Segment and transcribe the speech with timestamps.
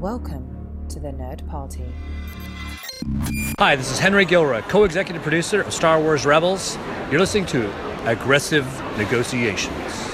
[0.00, 1.84] Welcome to the Nerd Party.
[3.58, 6.78] Hi, this is Henry Gilroy, co executive producer of Star Wars Rebels.
[7.10, 7.70] You're listening to
[8.08, 8.64] Aggressive
[8.96, 10.09] Negotiations.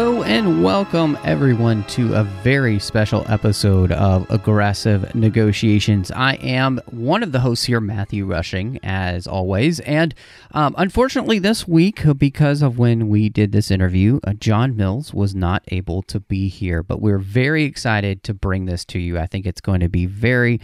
[0.00, 6.10] Hello and welcome everyone to a very special episode of Aggressive Negotiations.
[6.10, 9.78] I am one of the hosts here, Matthew Rushing, as always.
[9.80, 10.14] And
[10.52, 15.34] um, unfortunately, this week, because of when we did this interview, uh, John Mills was
[15.34, 16.82] not able to be here.
[16.82, 19.18] But we're very excited to bring this to you.
[19.18, 20.62] I think it's going to be very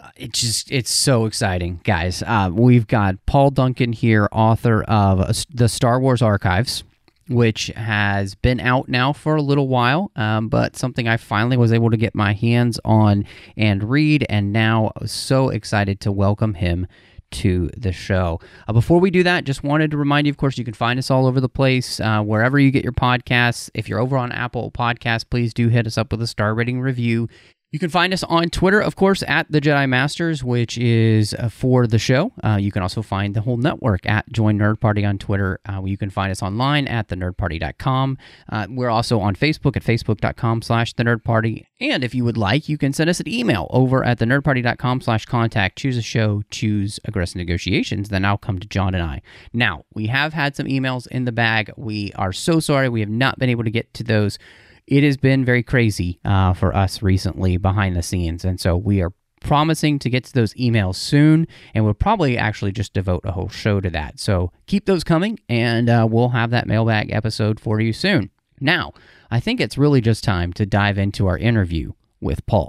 [0.00, 5.44] uh, it's just it's so exciting guys uh, we've got paul duncan here author of
[5.54, 6.82] the star wars archives
[7.28, 11.72] which has been out now for a little while, um, but something I finally was
[11.72, 13.24] able to get my hands on
[13.56, 16.86] and read, and now so excited to welcome him
[17.30, 18.40] to the show.
[18.68, 20.98] Uh, before we do that, just wanted to remind you, of course, you can find
[20.98, 23.70] us all over the place, uh, wherever you get your podcasts.
[23.74, 26.80] If you're over on Apple Podcasts, please do hit us up with a star rating
[26.80, 27.28] review.
[27.74, 31.48] You can find us on Twitter, of course, at the Jedi Masters, which is uh,
[31.48, 32.30] for the show.
[32.44, 35.58] Uh, you can also find the whole network at Join Nerd Party on Twitter.
[35.68, 38.16] Uh, you can find us online at thenerdparty.com.
[38.48, 41.66] Uh, we're also on Facebook at facebook.com slash the nerd party.
[41.80, 45.26] And if you would like, you can send us an email over at thenerdparty.com slash
[45.26, 45.76] contact.
[45.76, 48.08] Choose a show, choose aggressive negotiations.
[48.08, 49.20] Then I'll come to John and I.
[49.52, 51.72] Now, we have had some emails in the bag.
[51.76, 54.38] We are so sorry we have not been able to get to those
[54.86, 58.44] it has been very crazy uh, for us recently behind the scenes.
[58.44, 62.72] And so we are promising to get to those emails soon, and we'll probably actually
[62.72, 64.18] just devote a whole show to that.
[64.18, 68.30] So keep those coming, and uh, we'll have that mailbag episode for you soon.
[68.60, 68.92] Now,
[69.30, 72.68] I think it's really just time to dive into our interview with Paul.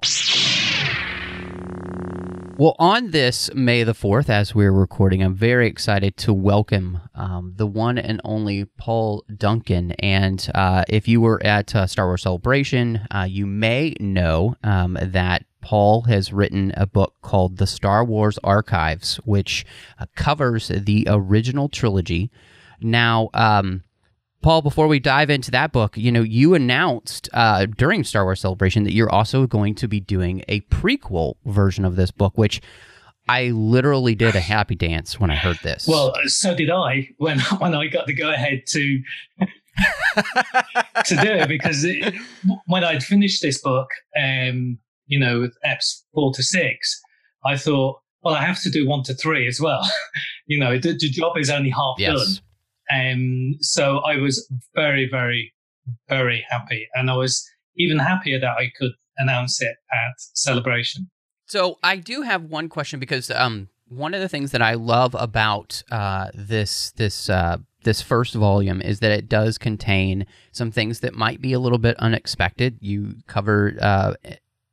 [2.58, 7.52] Well, on this May the 4th, as we're recording, I'm very excited to welcome um,
[7.58, 9.92] the one and only Paul Duncan.
[10.00, 14.98] And uh, if you were at uh, Star Wars Celebration, uh, you may know um,
[15.02, 19.66] that Paul has written a book called The Star Wars Archives, which
[20.00, 22.32] uh, covers the original trilogy.
[22.80, 23.84] Now, um,
[24.46, 28.40] Paul, before we dive into that book, you know, you announced uh, during Star Wars
[28.40, 32.62] Celebration that you're also going to be doing a prequel version of this book, which
[33.28, 35.88] I literally did a happy dance when I heard this.
[35.88, 39.00] Well, so did I when when I got the go ahead to
[41.06, 42.14] to do it because it,
[42.68, 47.02] when I'd finished this book, um, you know, with EPs four to six,
[47.44, 49.90] I thought, well, I have to do one to three as well.
[50.46, 52.14] you know, the, the job is only half yes.
[52.14, 52.45] done.
[52.94, 55.54] Um, so I was very, very,
[56.10, 56.88] very happy.
[56.94, 57.44] And I was
[57.78, 61.10] even happier that I could announce it at Celebration.
[61.48, 65.16] So I do have one question because um, one of the things that I love
[65.16, 71.02] about uh, this this uh, this first volume is that it does contain some things
[71.02, 72.78] that might be a little bit unexpected.
[72.82, 74.14] You cover uh,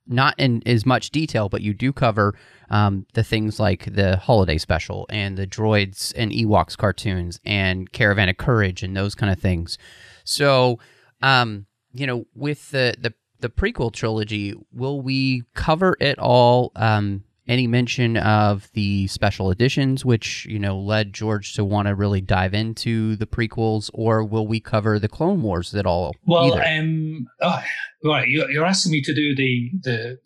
[0.07, 2.35] not in as much detail, but you do cover
[2.71, 8.29] um, the things like the holiday special and the droids and Ewoks cartoons and Caravan
[8.29, 9.79] of Courage and those kind of things.
[10.25, 10.79] So,
[11.21, 16.73] um, you know, with the, the the prequel trilogy, will we cover it all?
[16.77, 21.95] Um, any mention of the special editions, which you know led George to want to
[21.95, 26.15] really dive into the prequels, or will we cover the Clone Wars at all?
[26.25, 27.63] Well, um, oh,
[28.03, 30.19] right, you're asking me to do the the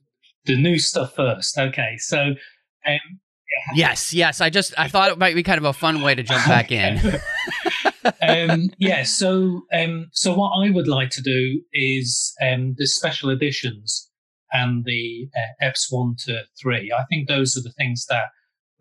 [0.44, 1.58] the new stuff first.
[1.58, 2.34] Okay, so
[2.87, 3.00] um,
[3.75, 4.40] yes, yes.
[4.40, 6.70] I just I thought it might be kind of a fun way to jump back
[6.70, 7.20] in.
[8.22, 9.02] um, yeah.
[9.02, 14.08] So um, so what I would like to do is um, the special editions
[14.52, 16.93] and the uh, EPs one to three.
[16.93, 18.26] I think those are the things that,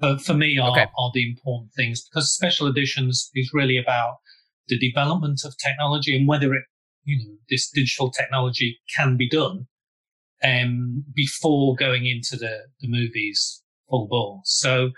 [0.01, 0.88] uh, for me, are, okay.
[0.97, 4.17] are the important things because special editions is really about
[4.67, 6.63] the development of technology and whether it,
[7.03, 9.67] you know, this digital technology can be done
[10.44, 14.41] um, before going into the, the movies full bore.
[14.45, 14.91] So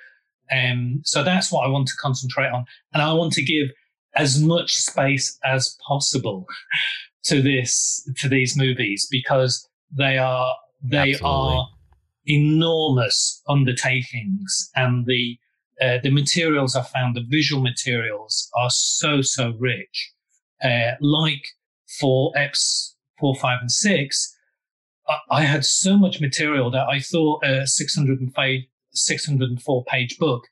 [0.52, 3.70] Um, so that's what I want to concentrate on, and I want to give
[4.16, 6.46] as much space as possible
[7.26, 10.54] to this to these movies because they are
[10.84, 11.26] they Absolutely.
[11.26, 11.68] are
[12.26, 15.38] enormous undertakings, and the
[15.82, 20.12] uh, the materials I found, the visual materials, are so so rich.
[20.64, 21.46] Uh, like
[22.00, 24.36] for X four, five, and six,
[25.08, 28.60] I, I had so much material that I thought a 605,
[28.92, 30.44] 604 page book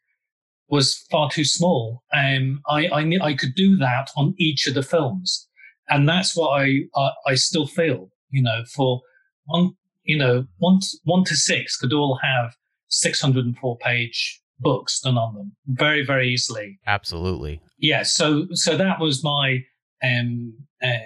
[0.68, 2.04] was far too small.
[2.14, 5.48] Um, I, I, I could do that on each of the films.
[5.90, 9.02] And that's what I, I, I still feel, you know, for
[9.46, 9.72] one,
[10.04, 12.56] you know, one, one to six could all have
[12.90, 16.80] 604 page books done on them very, very easily.
[16.88, 17.62] Absolutely.
[17.78, 18.04] Yeah.
[18.04, 19.64] So, so that was my,
[20.04, 20.54] um,
[20.84, 20.98] uh,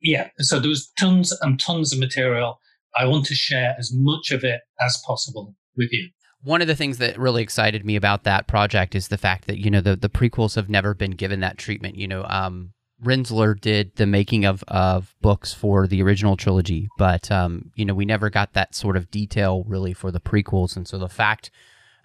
[0.00, 0.30] yeah.
[0.38, 2.58] So there was tons and tons of material.
[2.96, 6.10] I want to share as much of it as possible with you
[6.42, 9.58] one of the things that really excited me about that project is the fact that
[9.58, 11.96] you know the the prequels have never been given that treatment.
[11.96, 12.72] You know, um,
[13.04, 17.94] Rinzler did the making of of books for the original trilogy, but um, you know
[17.94, 21.50] we never got that sort of detail really for the prequels, and so the fact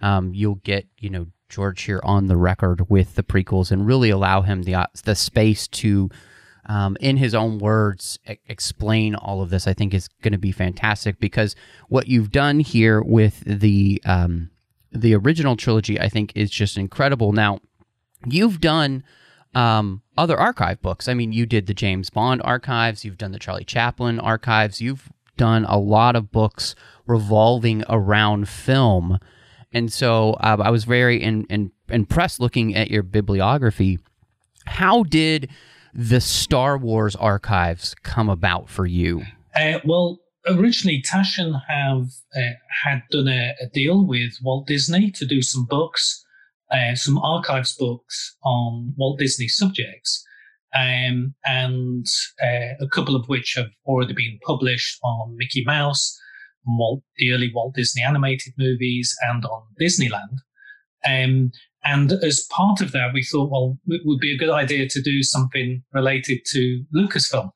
[0.02, 4.10] um, you'll get you know George here on the record with the prequels and really
[4.10, 6.10] allow him the uh, the space to
[6.68, 10.38] um, in his own words, e- explain all of this, I think is going to
[10.38, 11.56] be fantastic because
[11.88, 14.50] what you've done here with the um,
[14.92, 17.32] the original trilogy, I think, is just incredible.
[17.32, 17.60] Now,
[18.26, 19.04] you've done
[19.56, 21.08] um, other archive books.
[21.08, 25.10] I mean, you did the James Bond archives, you've done the Charlie Chaplin archives, you've
[25.38, 29.20] done a lot of books revolving around film.
[29.74, 34.00] And so uh, I was very in, in, impressed looking at your bibliography.
[34.66, 35.50] How did
[35.94, 39.24] the Star Wars archives come about for you?
[39.56, 42.54] Uh, well, originally Taschen have uh,
[42.84, 46.24] had done a, a, deal with Walt Disney to do some books,
[46.72, 50.24] uh, some archives books on Walt Disney subjects,
[50.76, 52.06] um, and
[52.44, 56.20] uh, a couple of which have already been published on Mickey Mouse,
[56.66, 60.40] Walt, the early Walt Disney animated movies, and on Disneyland.
[61.08, 61.52] Um,
[61.84, 65.02] and as part of that, we thought, well, it would be a good idea to
[65.02, 67.52] do something related to Lucasfilm.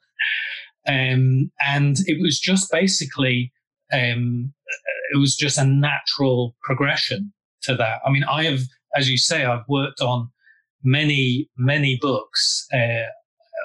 [0.87, 3.51] Um, and it was just basically,
[3.91, 4.53] um,
[5.13, 7.99] it was just a natural progression to that.
[8.05, 8.61] I mean, I have,
[8.95, 10.29] as you say, I've worked on
[10.83, 13.07] many, many books uh,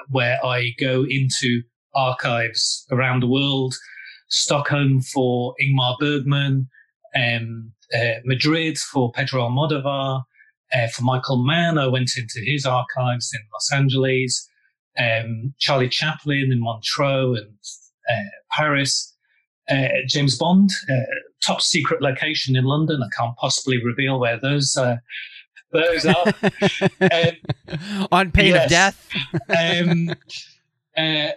[0.09, 1.63] where I go into
[1.95, 3.73] archives around the world.
[4.29, 6.67] Stockholm for Ingmar Bergman,
[7.15, 10.23] um, uh, Madrid for Pedro Almodovar,
[10.73, 14.49] uh, for Michael Mann, I went into his archives in Los Angeles,
[14.99, 17.53] um, Charlie Chaplin in Montreux and
[18.09, 19.15] uh, Paris,
[19.69, 21.03] uh, James Bond, uh,
[21.45, 23.01] top secret location in London.
[23.01, 24.97] I can't possibly reveal where those uh,
[25.71, 26.33] those are.
[27.01, 28.65] um, On pain yes.
[28.65, 29.09] of death.
[29.87, 30.09] um,
[30.97, 31.31] uh,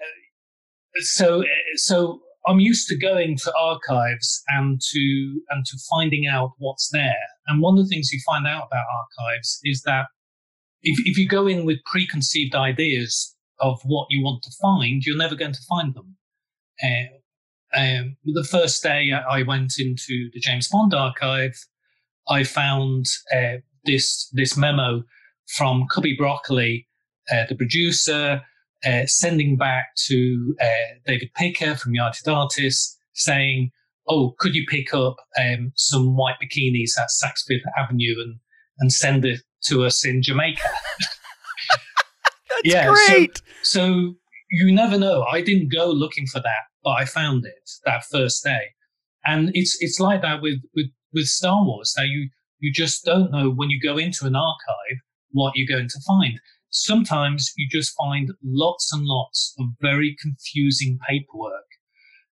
[1.01, 1.45] so
[1.77, 7.17] so I'm used to going to archives and to and to finding out what's there.
[7.47, 10.07] And one of the things you find out about archives is that
[10.83, 15.17] if, if you go in with preconceived ideas of what you want to find, you're
[15.17, 16.17] never going to find them.
[16.83, 17.20] Uh,
[17.75, 21.55] um, the first day I went into the James Bond archive,
[22.29, 25.03] I found uh, this this memo
[25.47, 26.87] from Cubby Broccoli,
[27.31, 28.43] uh, the producer,
[28.85, 33.71] uh, sending back to uh, David Picker from United Artists saying,
[34.09, 38.39] "Oh, could you pick up um, some white bikinis at Saks Fifth Avenue and
[38.79, 40.69] and send it to us in Jamaica?"
[42.49, 43.39] That's yeah, great.
[43.63, 44.15] So, so
[44.51, 45.25] you never know.
[45.31, 48.63] I didn't go looking for that, but I found it that first day,
[49.25, 51.93] and it's it's like that with with with Star Wars.
[51.97, 54.99] That you you just don't know when you go into an archive
[55.33, 60.99] what you're going to find sometimes you just find lots and lots of very confusing
[61.09, 61.65] paperwork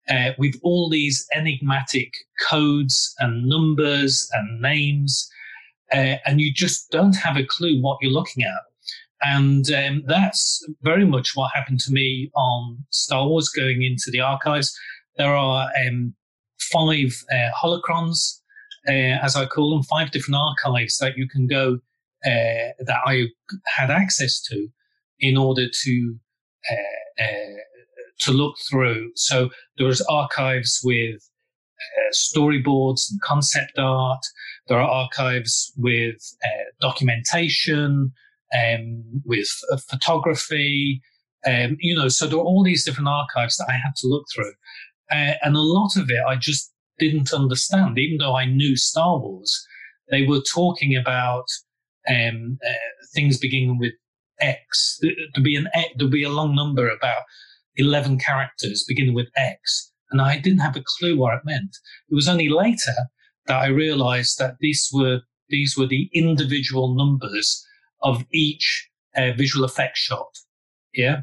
[0.10, 2.12] uh, with all these enigmatic
[2.50, 5.30] codes and numbers and names,
[5.92, 8.62] uh, and you just don't have a clue what you're looking at.
[9.22, 14.22] And um, that's very much what happened to me on Star Wars going into the
[14.22, 14.78] archives.
[15.18, 16.14] There are um,
[16.60, 18.40] five uh, holocrons,
[18.88, 21.80] uh, as I call them, five different archives that you can go
[22.26, 23.26] uh, that I
[23.66, 24.68] had access to
[25.20, 26.16] in order to
[26.72, 27.58] uh, uh,
[28.20, 29.12] to look through.
[29.16, 31.22] So there archives with
[32.14, 34.26] storyboards and concept art.
[34.68, 36.18] There are archives with
[36.82, 38.12] documentation,
[38.56, 39.50] um, with
[39.90, 41.02] photography.
[41.46, 44.26] Um, you know, so there are all these different archives that I had to look
[44.34, 44.54] through.
[45.12, 49.18] Uh, and a lot of it I just didn't understand, even though I knew Star
[49.20, 49.66] Wars.
[50.10, 51.46] they were talking about
[52.10, 53.94] um, uh, things beginning with
[54.40, 55.00] X.
[55.02, 57.24] There'd be an there'd be a long number about
[57.76, 61.78] eleven characters beginning with X, and I didn't have a clue what it meant.
[62.10, 62.96] It was only later
[63.48, 67.66] that I realised that these were these were the individual numbers
[68.02, 70.38] of each uh, visual effect shot.
[70.94, 71.22] Yeah,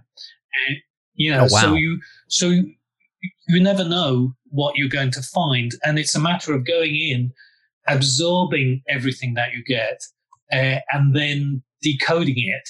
[0.68, 0.76] and,
[1.14, 1.60] you know, oh, wow.
[1.60, 2.74] so you so you,
[3.48, 7.32] you never know what you're going to find, and it's a matter of going in,
[7.88, 10.02] absorbing everything that you get,
[10.52, 12.68] uh, and then decoding it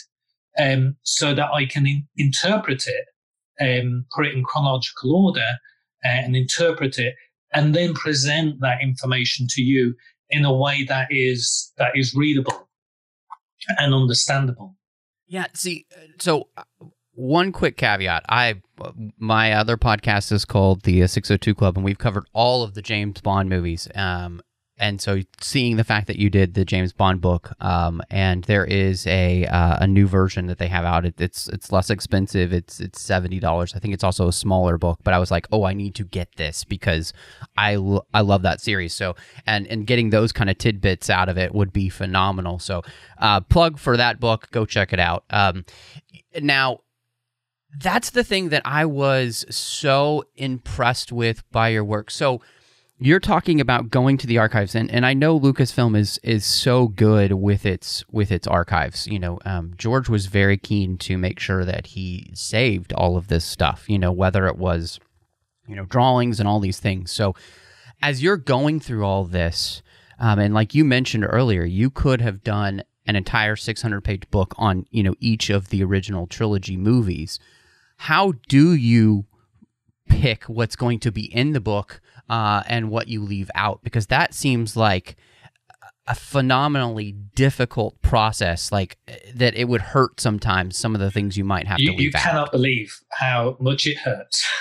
[0.59, 3.07] um, so that I can in- interpret it,
[3.61, 5.59] um, put it in chronological order,
[6.05, 7.15] uh, and interpret it,
[7.53, 9.95] and then present that information to you
[10.31, 12.64] in a way that is that is readable
[13.79, 14.77] and understandable.
[15.27, 15.47] Yeah.
[15.55, 15.87] See,
[16.19, 16.65] so uh,
[17.13, 18.61] one quick caveat: I
[19.19, 23.21] my other podcast is called the 602 Club, and we've covered all of the James
[23.21, 23.89] Bond movies.
[23.95, 24.41] Um,
[24.77, 28.65] and so seeing the fact that you did the James Bond book, um, and there
[28.65, 31.05] is a uh, a new version that they have out.
[31.05, 32.53] It, it's it's less expensive.
[32.53, 33.75] It's it's seventy dollars.
[33.75, 34.99] I think it's also a smaller book.
[35.05, 37.13] But I was like, oh, I need to get this because
[37.57, 38.95] I lo- I love that series.
[38.95, 39.15] So
[39.47, 42.59] and and getting those kind of tidbits out of it would be phenomenal.
[42.59, 42.83] So
[43.19, 44.49] uh, plug for that book.
[44.51, 45.25] Go check it out.
[45.31, 45.65] Um,
[46.41, 46.81] now
[47.79, 52.11] that's the thing that I was so impressed with by your work.
[52.11, 52.41] So
[53.05, 56.89] you're talking about going to the archives and, and I know Lucasfilm is is so
[56.89, 59.07] good with its with its archives.
[59.07, 63.29] You know, um, George was very keen to make sure that he saved all of
[63.29, 64.99] this stuff, you know, whether it was,
[65.67, 67.13] you know, drawings and all these things.
[67.13, 67.35] So
[68.01, 69.83] as you're going through all this,
[70.19, 74.55] um, and like you mentioned earlier, you could have done an entire 600 page book
[74.57, 77.39] on, you know, each of the original trilogy movies.
[77.99, 79.27] How do you
[80.09, 84.07] pick what's going to be in the book uh, and what you leave out because
[84.09, 85.17] that seems like
[86.07, 88.99] a phenomenally difficult process like
[89.35, 92.01] that it would hurt sometimes some of the things you might have you, to leave
[92.01, 94.47] you cannot believe how much it hurts.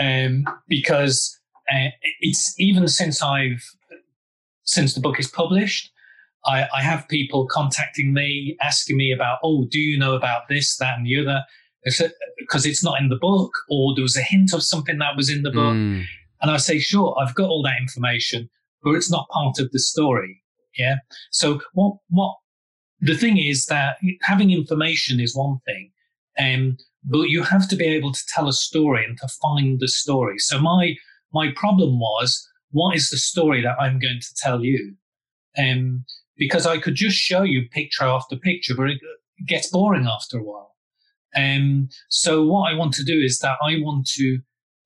[0.00, 1.40] Um, because
[1.74, 1.88] uh,
[2.20, 3.64] it's even since i've
[4.62, 5.90] since the book is published
[6.46, 10.76] I, I have people contacting me asking me about oh do you know about this
[10.78, 11.42] that and the other?
[12.38, 15.30] Because it's not in the book or there was a hint of something that was
[15.30, 15.74] in the book.
[15.74, 16.04] Mm.
[16.40, 18.48] And i say sure i've got all that information
[18.82, 20.42] but it's not part of the story
[20.78, 20.96] yeah?
[21.30, 22.36] So what what
[23.00, 25.90] the thing is that having information is one thing
[26.38, 29.88] um, but you have to be able to tell a story and to find the
[29.88, 30.38] story.
[30.38, 30.94] So my
[31.32, 34.94] my problem was what is the story that i'm going to tell you?
[35.58, 36.04] Um,
[36.36, 39.00] because i could just show you picture after picture but it
[39.46, 40.76] gets boring after a while.
[41.36, 44.38] Um, so what I want to do is that I want to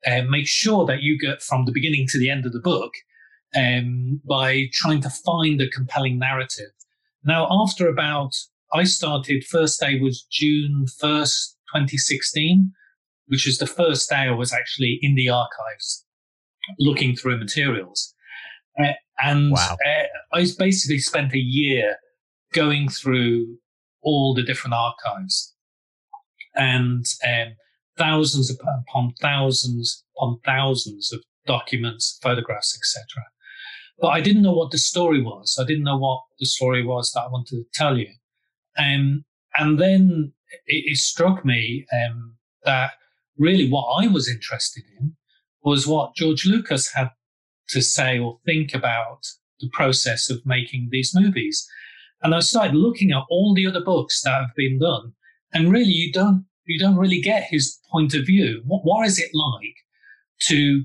[0.06, 2.92] uh, make sure that you get from the beginning to the end of the book
[3.56, 6.70] um, by trying to find a compelling narrative.
[7.24, 8.34] Now, after about,
[8.72, 12.72] I started, first day was June 1st, 2016,
[13.26, 16.04] which is the first day I was actually in the archives
[16.78, 18.14] looking through materials.
[18.82, 18.92] Uh,
[19.22, 19.76] and wow.
[19.86, 21.96] uh, I basically spent a year
[22.52, 23.58] going through
[24.02, 25.54] all the different archives
[26.54, 27.54] and um,
[28.02, 33.24] thousands upon thousands upon thousands of documents, photographs, etc.
[34.00, 35.56] But I didn't know what the story was.
[35.60, 38.08] I didn't know what the story was that I wanted to tell you.
[38.76, 39.24] Um,
[39.56, 40.32] and then
[40.66, 42.92] it, it struck me um, that
[43.38, 45.14] really what I was interested in
[45.62, 47.10] was what George Lucas had
[47.68, 49.20] to say or think about
[49.60, 51.64] the process of making these movies.
[52.22, 55.12] And I started looking at all the other books that have been done
[55.52, 58.62] and really you don't you don't really get his point of view.
[58.66, 59.76] What, what is it like
[60.48, 60.84] to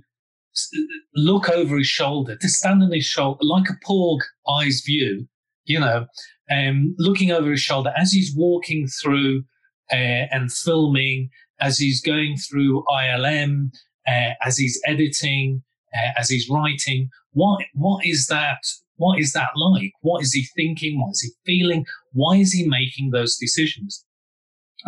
[1.15, 5.27] look over his shoulder, to stand on his shoulder like a porg eye's view,
[5.65, 6.07] you know,
[6.49, 9.43] um, looking over his shoulder as he's walking through
[9.91, 11.29] uh, and filming,
[11.59, 13.71] as he's going through ILM,
[14.07, 15.63] uh, as he's editing,
[15.95, 17.09] uh, as he's writing.
[17.31, 18.59] What what is that?
[18.95, 19.91] What is that like?
[20.01, 20.99] What is he thinking?
[20.99, 21.85] What is he feeling?
[22.13, 24.03] Why is he making those decisions?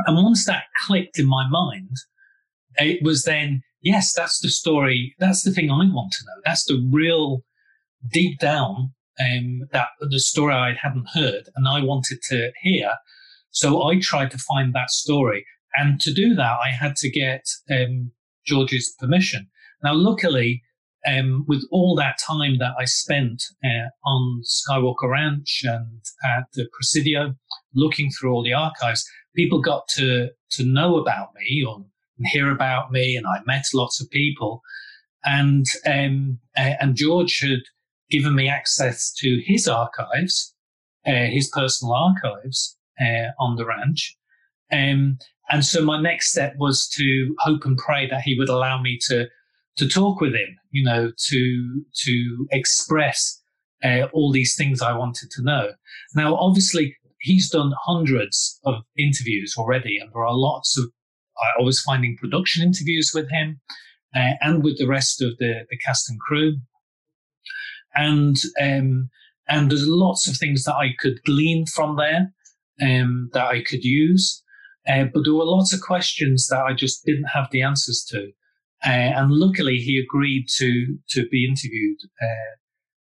[0.05, 1.95] And once that clicked in my mind,
[2.77, 5.15] it was then, yes, that's the story.
[5.19, 6.41] That's the thing I want to know.
[6.45, 7.43] That's the real
[8.11, 12.93] deep down, um, that the story I hadn't heard and I wanted to hear.
[13.51, 15.45] So I tried to find that story.
[15.75, 18.11] And to do that, I had to get um,
[18.45, 19.49] George's permission.
[19.83, 20.63] Now, luckily,
[21.07, 26.67] um, with all that time that I spent uh, on Skywalker Ranch and at the
[26.73, 27.35] Presidio,
[27.73, 29.05] looking through all the archives,
[29.39, 31.85] people got to to know about me or
[32.25, 34.61] hear about me, and I met lots of people.
[35.23, 37.63] And um, and George had
[38.09, 40.53] given me access to his archives,
[41.07, 44.17] uh, his personal archives uh, on the ranch.
[44.71, 45.17] Um,
[45.51, 48.97] and so my next step was to hope and pray that he would allow me
[49.07, 49.27] to
[49.77, 53.41] to talk with him, you know, to to express
[53.83, 55.69] uh, all these things I wanted to know.
[56.13, 60.85] Now, obviously, he's done hundreds of interviews already, and there are lots of.
[61.57, 63.61] I was finding production interviews with him
[64.13, 66.57] uh, and with the rest of the, the cast and crew,
[67.95, 69.09] and um,
[69.47, 72.33] and there's lots of things that I could glean from there
[72.81, 74.43] um, that I could use.
[74.87, 78.31] Uh, but there were lots of questions that I just didn't have the answers to.
[78.85, 82.55] Uh, and luckily, he agreed to to be interviewed uh,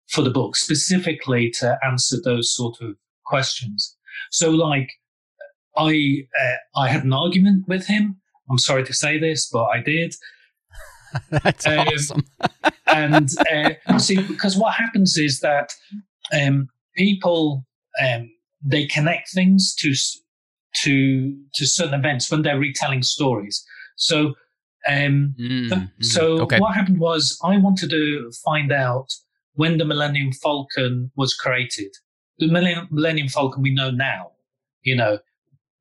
[0.09, 3.97] for the book, specifically to answer those sort of questions.
[4.31, 4.91] So, like,
[5.77, 8.17] I uh, I had an argument with him.
[8.51, 10.15] I'm sorry to say this, but I did.
[11.31, 12.25] That's um, awesome.
[12.87, 15.73] and uh, see, because what happens is that
[16.33, 17.65] um, people
[18.03, 18.31] um,
[18.63, 19.95] they connect things to
[20.83, 23.65] to to certain events when they're retelling stories.
[23.97, 24.35] So,
[24.89, 26.59] um, mm, so okay.
[26.59, 29.09] what happened was I wanted to find out
[29.55, 31.93] when the Millennium Falcon was created.
[32.39, 32.51] The
[32.91, 34.33] Millennium Falcon we know now,
[34.83, 35.19] you know,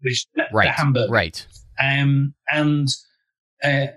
[0.01, 1.45] which right, the Hamburg, right?
[1.81, 2.87] Um, and
[3.63, 3.87] uh,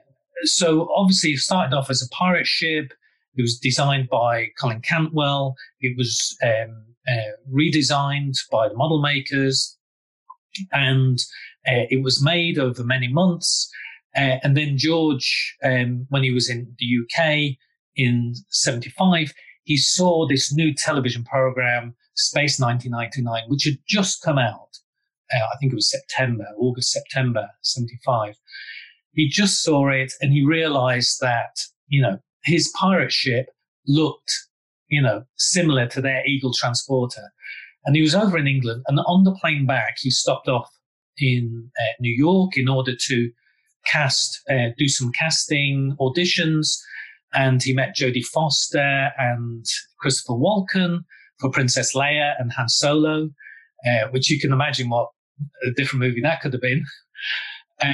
[0.44, 2.92] so obviously it started off as a pirate ship.
[3.36, 5.54] It was designed by Colin Cantwell.
[5.80, 9.76] It was um, uh, redesigned by the model makers,
[10.72, 11.18] and
[11.68, 13.70] uh, it was made over many months.
[14.16, 17.56] Uh, and then George, um, when he was in the UK
[17.96, 19.34] in '75,
[19.66, 24.78] he saw this new television program, Space 1999, which had just come out.
[25.34, 28.36] Uh, I think it was September, August, September 75.
[29.12, 31.58] He just saw it and he realized that,
[31.88, 33.48] you know, his pirate ship
[33.88, 34.32] looked,
[34.86, 37.32] you know, similar to their Eagle transporter.
[37.86, 40.70] And he was over in England and on the plane back, he stopped off
[41.18, 43.32] in uh, New York in order to
[43.84, 46.78] cast, uh, do some casting auditions
[47.36, 49.64] and he met Jodie Foster and
[50.00, 51.00] Christopher Walken
[51.38, 53.28] for Princess Leia and Han Solo,
[53.86, 55.10] uh, which you can imagine what
[55.64, 56.82] a different movie that could have been.
[57.80, 57.92] Uh,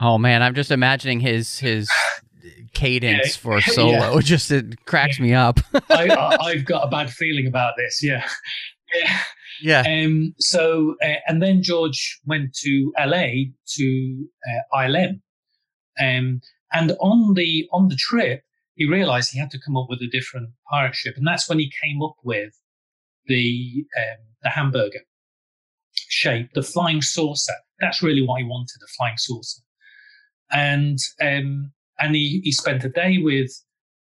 [0.00, 1.88] oh man, I'm just imagining his his
[2.74, 4.14] cadence yeah, for Solo.
[4.14, 4.20] Yeah.
[4.20, 5.24] Just it cracks yeah.
[5.24, 5.60] me up.
[5.90, 8.02] I, have got a bad feeling about this.
[8.02, 8.28] Yeah.
[8.94, 9.20] Yeah.
[9.62, 9.82] Yeah.
[9.86, 15.20] Um, so, uh, and then George went to LA to uh, ILM.
[15.98, 18.42] Um, and on the on the trip,
[18.76, 21.14] he realized he had to come up with a different pirate ship.
[21.16, 22.52] And that's when he came up with
[23.26, 25.00] the, um, the hamburger
[25.94, 27.54] shape, the flying saucer.
[27.80, 29.62] That's really what he wanted, a flying saucer.
[30.52, 33.50] And, um, and he, he spent a day with,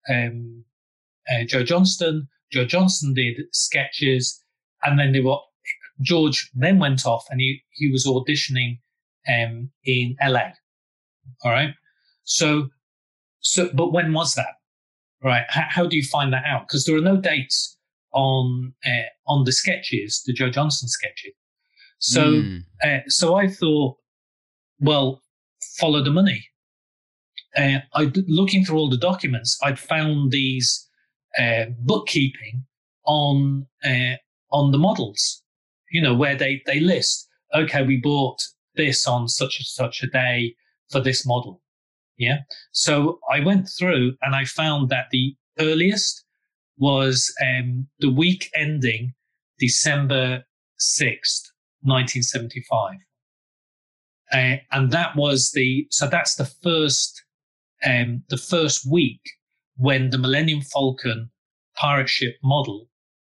[0.08, 0.64] um,
[1.32, 2.28] uh, Joe Johnston.
[2.52, 4.44] Joe Johnston did sketches
[4.84, 5.38] and then they were,
[6.02, 8.80] George then went off and he, he was auditioning,
[9.28, 10.52] um, in LA.
[11.44, 11.74] All right.
[12.24, 12.70] So,
[13.40, 14.59] so, but when was that?
[15.24, 15.44] Right?
[15.50, 16.68] How, how do you find that out?
[16.68, 17.78] Because there are no dates
[18.14, 21.34] on uh, on the sketches, the Joe Johnston sketches.
[22.00, 22.64] So, mm.
[22.84, 23.98] uh, so I thought,
[24.80, 25.22] well,
[25.78, 26.46] follow the money.
[27.58, 30.88] Uh, I looking through all the documents, I'd found these
[31.38, 32.66] uh, bookkeeping
[33.06, 34.16] on uh,
[34.52, 35.44] on the models.
[35.92, 38.40] You know where they they list, okay, we bought
[38.76, 40.56] this on such and such a day
[40.92, 41.62] for this model.
[42.20, 42.40] Yeah.
[42.74, 46.26] So I went through and I found that the earliest
[46.78, 49.14] was um, the week ending
[49.58, 50.44] December
[50.80, 51.48] 6th,
[51.82, 52.96] 1975.
[54.32, 57.24] Uh, and that was the, so that's the first,
[57.86, 59.22] um, the first week
[59.78, 61.32] when the Millennium Falcon
[61.76, 62.90] pirate ship model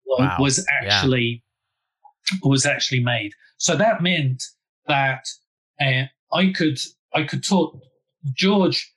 [0.07, 0.37] wow.
[0.39, 1.43] was actually,
[2.31, 2.39] yeah.
[2.43, 3.31] was actually made.
[3.57, 4.43] So that meant
[4.87, 5.23] that
[5.79, 6.79] uh, I could,
[7.13, 7.79] I could talk,
[8.33, 8.93] George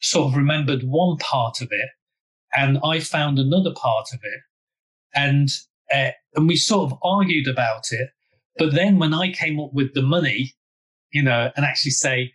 [0.00, 1.88] sort of remembered one part of it,
[2.56, 4.40] and I found another part of it,
[5.14, 5.48] and
[5.94, 8.10] uh, and we sort of argued about it.
[8.58, 10.54] But then when I came up with the money,
[11.12, 12.32] you know, and actually say,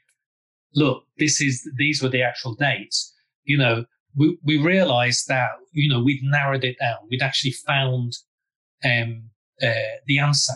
[0.75, 3.13] look, this is these were the actual dates,
[3.43, 6.97] you know, we we realised that you know we'd narrowed it down.
[7.09, 8.13] We'd actually found
[8.83, 9.29] um,
[9.61, 10.53] uh, the answer,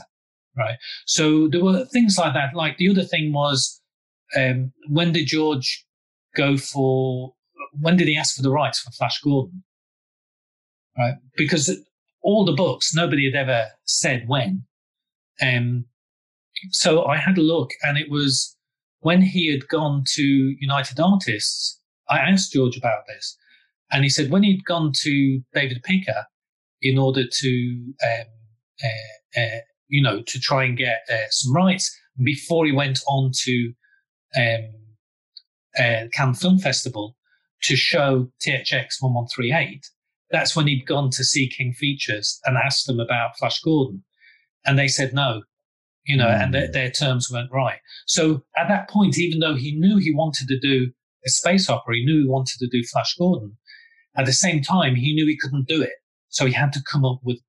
[0.57, 0.77] right?
[1.05, 2.55] So there were things like that.
[2.55, 3.81] Like the other thing was
[4.35, 5.85] um, when did George
[6.35, 7.33] go for?
[7.79, 9.63] When did he ask for the rights for Flash Gordon?
[10.97, 11.77] Right, because
[12.21, 14.63] all the books, nobody had ever said when.
[15.41, 15.85] Um,
[16.71, 18.55] so I had a look, and it was
[19.01, 21.79] when he had gone to United Artists.
[22.09, 23.37] I asked George about this,
[23.91, 26.25] and he said when he'd gone to David Picker,
[26.81, 28.25] in order to, um,
[28.83, 33.31] uh, uh, you know, to try and get uh, some rights before he went on
[33.33, 33.73] to
[34.37, 34.69] um,
[35.77, 37.15] uh, Cannes Film Festival
[37.63, 39.89] to show THX 1138.
[40.31, 44.03] That's when he'd gone to see King Features and asked them about Flash Gordon.
[44.65, 45.43] And they said no,
[46.05, 46.43] you know, mm.
[46.43, 47.79] and their, their terms weren't right.
[48.07, 50.91] So at that point, even though he knew he wanted to do
[51.25, 53.57] a space opera, he knew he wanted to do Flash Gordon,
[54.17, 55.93] at the same time, he knew he couldn't do it.
[56.29, 57.39] So he had to come up with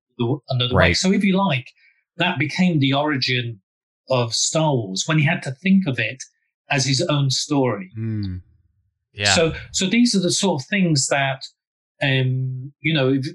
[0.49, 0.89] another right.
[0.89, 0.93] way.
[0.93, 1.71] So if you like,
[2.17, 3.61] that became the origin
[4.09, 6.23] of Star Wars when he had to think of it
[6.69, 7.91] as his own story.
[7.97, 8.41] Mm.
[9.13, 9.33] Yeah.
[9.33, 11.43] So, so these are the sort of things that,
[12.01, 13.25] um, you know, if,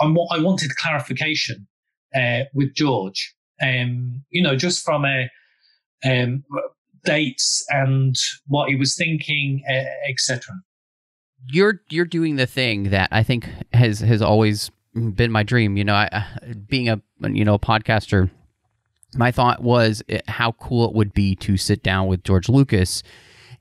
[0.00, 1.68] I, I wanted clarification
[2.14, 3.34] uh, with George.
[3.62, 5.28] Um, you know, just from a
[6.04, 6.42] um,
[7.04, 8.16] dates and
[8.46, 10.54] what he was thinking, uh, etc.
[11.46, 15.76] You're you're doing the thing that I think has has always been my dream.
[15.76, 16.26] You know, I,
[16.68, 18.30] being a you know a podcaster
[19.14, 23.02] my thought was eh, how cool it would be to sit down with George Lucas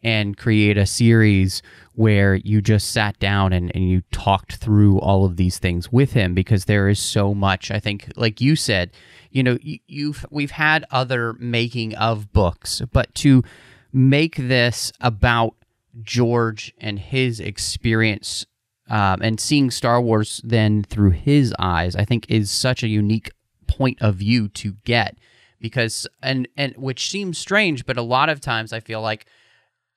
[0.03, 1.61] and create a series
[1.93, 6.13] where you just sat down and, and you talked through all of these things with
[6.13, 8.91] him because there is so much i think like you said
[9.31, 13.43] you know you, you've we've had other making of books but to
[13.91, 15.55] make this about
[16.01, 18.45] george and his experience
[18.89, 23.31] um, and seeing star wars then through his eyes i think is such a unique
[23.67, 25.17] point of view to get
[25.59, 29.25] because and and which seems strange, but a lot of times I feel like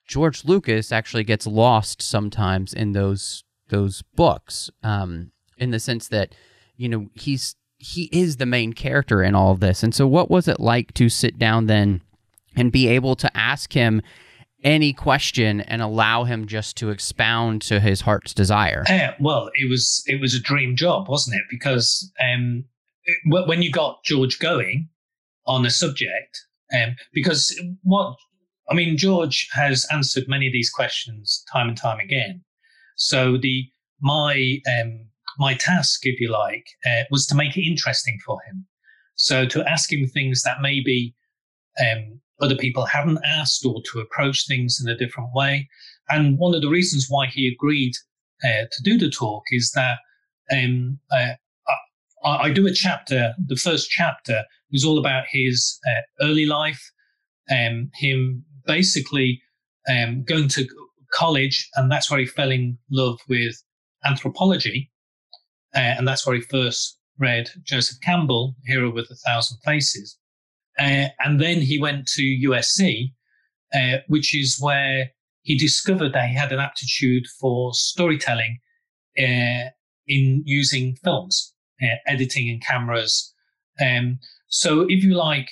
[0.07, 6.35] George Lucas actually gets lost sometimes in those those books, um, in the sense that
[6.75, 9.83] you know he's he is the main character in all of this.
[9.83, 12.01] And so, what was it like to sit down then
[12.55, 14.01] and be able to ask him
[14.63, 18.83] any question and allow him just to expound to his heart's desire?
[18.89, 21.43] Uh, well, it was it was a dream job, wasn't it?
[21.49, 22.65] Because um,
[23.25, 24.89] when you got George going,
[25.45, 26.45] on a subject.
[26.73, 28.15] Um, because what
[28.69, 32.43] I mean, George has answered many of these questions time and time again.
[32.95, 33.65] So the
[34.01, 35.05] my um,
[35.37, 38.65] my task, if you like, uh, was to make it interesting for him.
[39.15, 41.15] So to ask him things that maybe
[41.79, 45.69] um, other people haven't asked, or to approach things in a different way.
[46.09, 47.93] And one of the reasons why he agreed
[48.43, 49.97] uh, to do the talk is that
[50.51, 51.33] um, uh,
[52.23, 53.33] I, I, do a chapter.
[53.45, 56.81] The first chapter was all about his uh, early life,
[57.51, 59.41] um, him basically
[59.89, 60.67] um, going to
[61.13, 63.55] college, and that's where he fell in love with
[64.05, 64.91] anthropology,
[65.75, 70.17] uh, and that's where he first read Joseph Campbell, Hero with a Thousand Faces,
[70.79, 73.13] uh, and then he went to USC,
[73.73, 78.59] uh, which is where he discovered that he had an aptitude for storytelling
[79.19, 79.69] uh,
[80.07, 81.52] in using films,
[81.83, 83.33] uh, editing and cameras.
[83.83, 85.49] Um, so, if you like,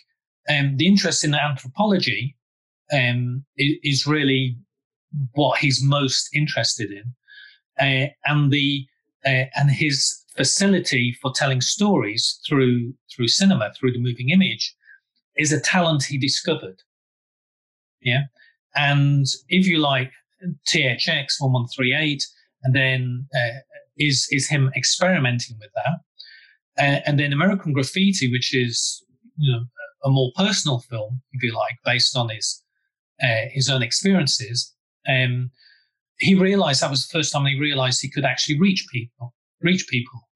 [0.49, 2.35] um, the interest in anthropology
[2.93, 4.57] um, is, really
[5.33, 7.13] what he's most interested in,
[7.79, 8.85] uh, and the
[9.25, 14.75] uh, and his facility for telling stories through through cinema, through the moving image,
[15.37, 16.81] is a talent he discovered.
[18.01, 18.23] Yeah,
[18.75, 20.11] and if you like,
[20.67, 22.25] THX one one three eight,
[22.63, 23.59] and then uh,
[23.97, 25.99] is is him experimenting with that
[26.81, 29.03] and, and then American Graffiti, which is
[29.37, 29.63] you know,
[30.03, 32.63] a more personal film, if you like, based on his
[33.23, 34.73] uh, his own experiences.
[35.07, 35.51] Um,
[36.17, 39.87] he realized that was the first time he realized he could actually reach people, reach
[39.87, 40.27] people.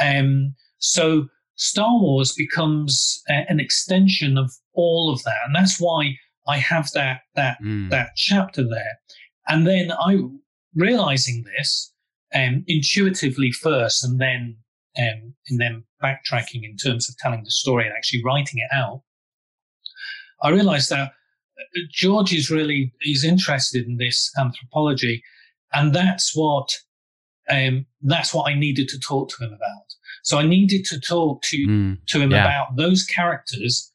[0.00, 6.16] Um, so Star Wars becomes uh, an extension of all of that, and that's why
[6.46, 7.88] I have that that mm.
[7.90, 8.98] that chapter there.
[9.48, 10.20] And then I
[10.74, 11.92] realizing this
[12.34, 14.56] um, intuitively first, and then
[14.98, 19.02] um, and then backtracking in terms of telling the story and actually writing it out,
[20.42, 25.22] I realized that uh, George is really he's interested in this anthropology,
[25.72, 26.68] and that's what
[27.50, 29.86] um, that's what I needed to talk to him about.
[30.22, 32.44] So I needed to talk to mm, to him yeah.
[32.44, 33.92] about those characters,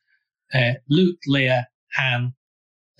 [0.53, 2.33] uh, Luke, Leia, Han,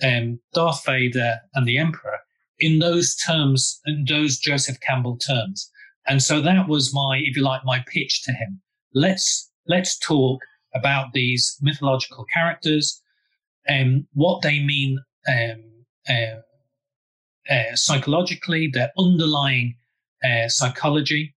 [0.02, 2.18] um, Darth Vader, and the Emperor
[2.58, 5.70] in those terms, in those Joseph Campbell terms.
[6.08, 8.60] And so that was my, if you like, my pitch to him.
[8.94, 10.40] Let's let's talk
[10.74, 13.02] about these mythological characters
[13.66, 15.62] and what they mean um,
[16.08, 19.74] uh, uh, psychologically, their underlying
[20.24, 21.34] uh, psychology,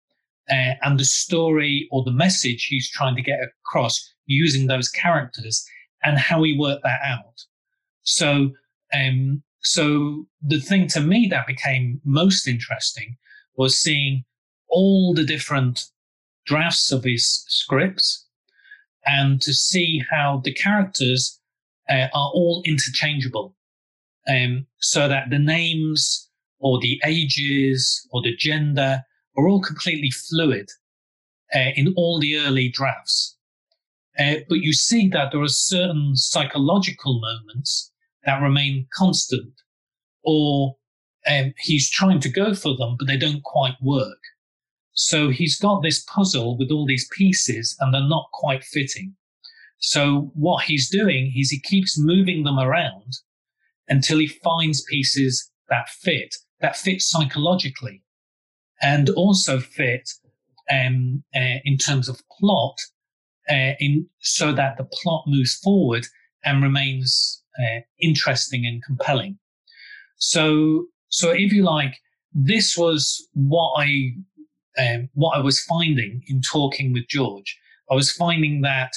[0.49, 5.65] uh, and the story or the message he's trying to get across using those characters,
[6.03, 7.43] and how he worked that out.
[8.03, 8.51] So,
[8.93, 13.17] um, so the thing to me that became most interesting
[13.55, 14.23] was seeing
[14.69, 15.86] all the different
[16.45, 18.25] drafts of his scripts
[19.05, 21.39] and to see how the characters
[21.89, 23.55] uh, are all interchangeable.
[24.27, 26.29] Um, so that the names
[26.60, 29.03] or the ages or the gender
[29.38, 30.69] are all completely fluid
[31.55, 33.38] uh, in all the early drafts.
[34.19, 37.91] Uh, but you see that there are certain psychological moments
[38.25, 39.53] that remain constant,
[40.23, 40.75] or
[41.27, 44.19] um, he's trying to go for them, but they don't quite work.
[45.01, 49.15] So he's got this puzzle with all these pieces and they're not quite fitting.
[49.77, 53.13] So what he's doing is he keeps moving them around
[53.88, 58.03] until he finds pieces that fit, that fit psychologically
[58.81, 60.09] and also fit
[60.69, 62.77] um, uh, in terms of plot,
[63.49, 66.07] uh, in so that the plot moves forward
[66.43, 69.39] and remains uh, interesting and compelling.
[70.17, 71.95] So, so if you like,
[72.33, 74.15] this was what I
[74.77, 77.58] um, what I was finding in talking with George.
[77.91, 78.91] I was finding that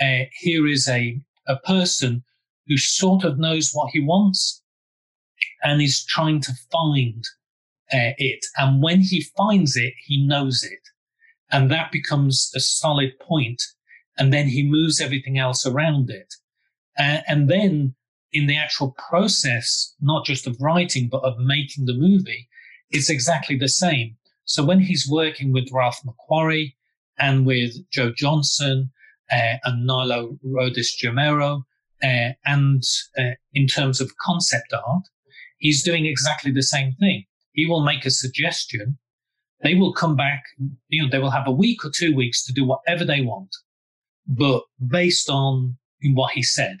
[0.00, 2.24] uh, here is a a person
[2.66, 4.62] who sort of knows what he wants
[5.62, 7.24] and is trying to find
[7.92, 8.44] uh, it.
[8.56, 10.80] And when he finds it, he knows it.
[11.50, 13.62] And that becomes a solid point.
[14.18, 16.34] And then he moves everything else around it.
[16.98, 17.94] Uh, and then
[18.32, 22.48] in the actual process, not just of writing, but of making the movie,
[22.90, 24.16] it's exactly the same.
[24.44, 26.74] So when he's working with Ralph McQuarrie
[27.18, 28.90] and with Joe Johnston
[29.30, 31.64] uh, and Nilo Rodis Jamero,
[32.02, 32.82] uh, and
[33.18, 35.04] uh, in terms of concept art,
[35.58, 37.24] he's doing exactly the same thing.
[37.52, 38.98] He will make a suggestion.
[39.62, 40.42] They will come back,
[40.88, 43.48] you know, they will have a week or two weeks to do whatever they want,
[44.26, 46.78] but based on what he said.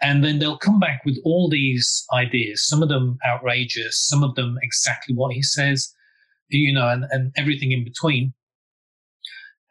[0.00, 4.34] And then they'll come back with all these ideas, some of them outrageous, some of
[4.34, 5.92] them exactly what he says,
[6.58, 8.32] you know, and, and everything in between.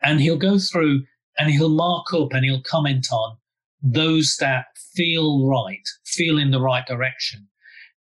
[0.02, 1.04] And he'll go through
[1.38, 3.38] and he'll mark up and he'll comment on
[3.82, 4.66] those that
[4.96, 7.48] feel right, feel in the right direction.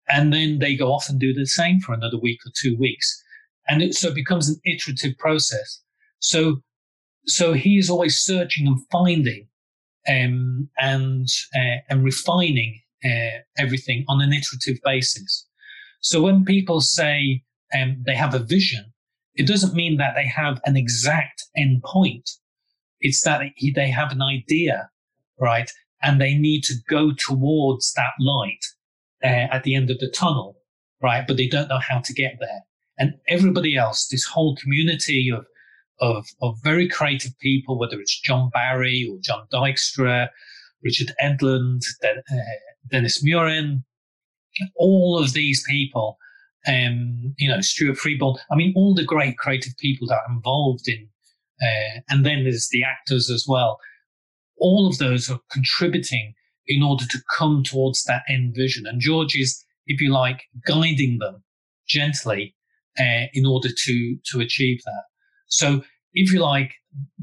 [0.10, 3.24] And then they go off and do the same for another week or two weeks.
[3.68, 5.82] And it, so it becomes an iterative process.
[6.20, 6.62] So,
[7.26, 9.48] so he is always searching and finding,
[10.08, 15.46] um, and, uh, and refining, uh, everything on an iterative basis.
[16.00, 18.94] So when people say, um, they have a vision,
[19.36, 22.30] it doesn't mean that they have an exact end point.
[23.00, 23.42] It's that
[23.76, 24.90] they have an idea,
[25.40, 25.72] right?
[26.02, 28.66] And they need to go towards that light
[29.24, 30.58] uh, at the end of the tunnel,
[31.02, 31.26] right?
[31.28, 32.62] But they don't know how to get there.
[32.98, 35.46] And everybody else, this whole community of,
[36.00, 40.30] of, of very creative people, whether it's John Barry or John Dykstra,
[40.84, 42.36] Richard Edlund, Den, uh,
[42.92, 43.84] Dennis Muren,
[44.76, 46.18] all of these people,
[46.68, 48.38] um, you know, Stuart Freeborn.
[48.52, 51.08] I mean, all the great creative people that are involved in,
[51.62, 53.80] uh, and then there's the actors as well.
[54.58, 56.34] All of those are contributing
[56.68, 58.86] in order to come towards that end vision.
[58.86, 61.44] And George is, if you like, guiding them
[61.88, 62.56] gently
[63.00, 65.04] uh, in order to to achieve that.
[65.48, 66.74] So, if you like,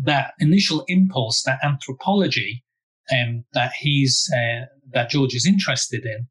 [0.03, 2.65] that initial impulse, that anthropology
[3.13, 6.27] um, that he's uh, that George is interested in,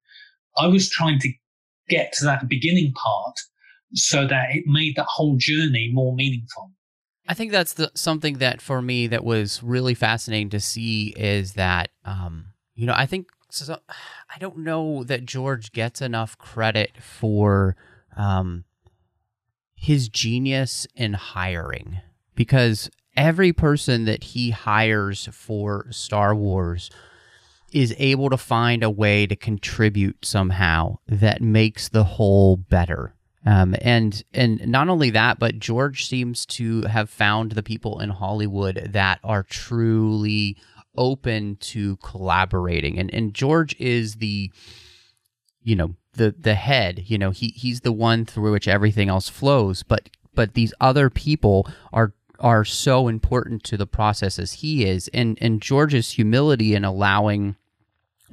[0.57, 1.31] I was trying to
[1.89, 3.35] get to that beginning part
[3.93, 6.71] so that it made that whole journey more meaningful.
[7.27, 11.53] I think that's the, something that for me that was really fascinating to see is
[11.53, 13.77] that um, you know, I think so,
[14.33, 17.75] I don't know that George gets enough credit for
[18.17, 18.63] um,
[19.75, 21.99] his genius in hiring
[22.35, 26.89] because every person that he hires for Star Wars
[27.73, 33.15] is able to find a way to contribute somehow that makes the whole better.
[33.45, 38.09] Um, and and not only that, but George seems to have found the people in
[38.09, 40.55] Hollywood that are truly
[40.95, 44.51] open to collaborating and and George is the
[45.63, 49.27] you know the the head you know he he's the one through which everything else
[49.27, 54.85] flows but but these other people are are so important to the process as he
[54.85, 57.55] is and and George's humility in allowing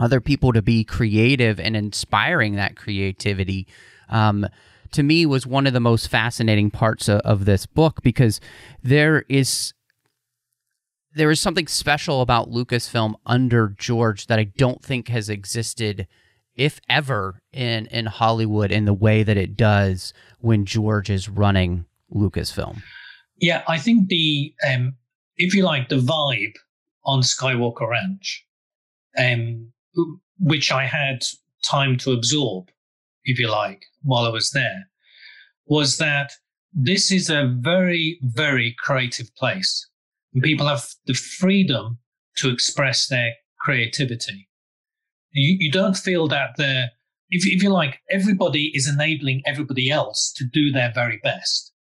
[0.00, 3.68] other people to be creative and inspiring that creativity
[4.08, 4.46] um,
[4.92, 8.40] to me was one of the most fascinating parts of, of this book because
[8.82, 9.72] there is
[11.12, 16.06] there is something special about Lucasfilm under George that I don't think has existed,
[16.54, 21.86] if ever, in in Hollywood in the way that it does when George is running
[22.14, 22.82] Lucasfilm.
[23.38, 24.94] Yeah, I think the um,
[25.36, 26.54] if you like the vibe
[27.04, 28.44] on Skywalker Ranch,
[29.18, 29.72] um,
[30.38, 31.22] which I had
[31.64, 32.70] time to absorb,
[33.24, 34.88] if you like, while I was there,
[35.66, 36.32] was that
[36.72, 39.88] this is a very, very creative place.
[40.34, 41.98] And people have the freedom
[42.36, 44.48] to express their creativity.
[45.32, 46.90] You, you don't feel that they're,
[47.30, 51.72] if, if you like, everybody is enabling everybody else to do their very best.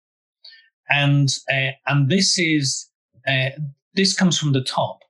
[0.90, 2.90] And, uh, and this is,
[3.26, 3.50] uh,
[3.94, 5.00] this comes from the top,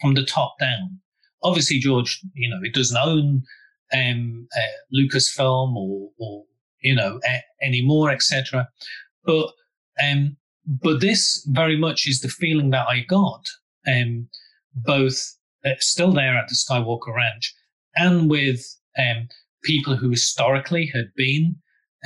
[0.00, 0.99] from the top down.
[1.42, 3.42] Obviously, George, you know, it doesn't own
[3.92, 6.44] um, uh, Lucasfilm or, or
[6.80, 8.68] you know a- anymore, etc.
[9.24, 9.48] But
[10.02, 13.44] um, but this very much is the feeling that I got,
[13.86, 14.28] um,
[14.74, 15.18] both
[15.64, 17.54] uh, still there at the Skywalker Ranch
[17.96, 18.64] and with
[18.98, 19.28] um,
[19.64, 21.56] people who historically had been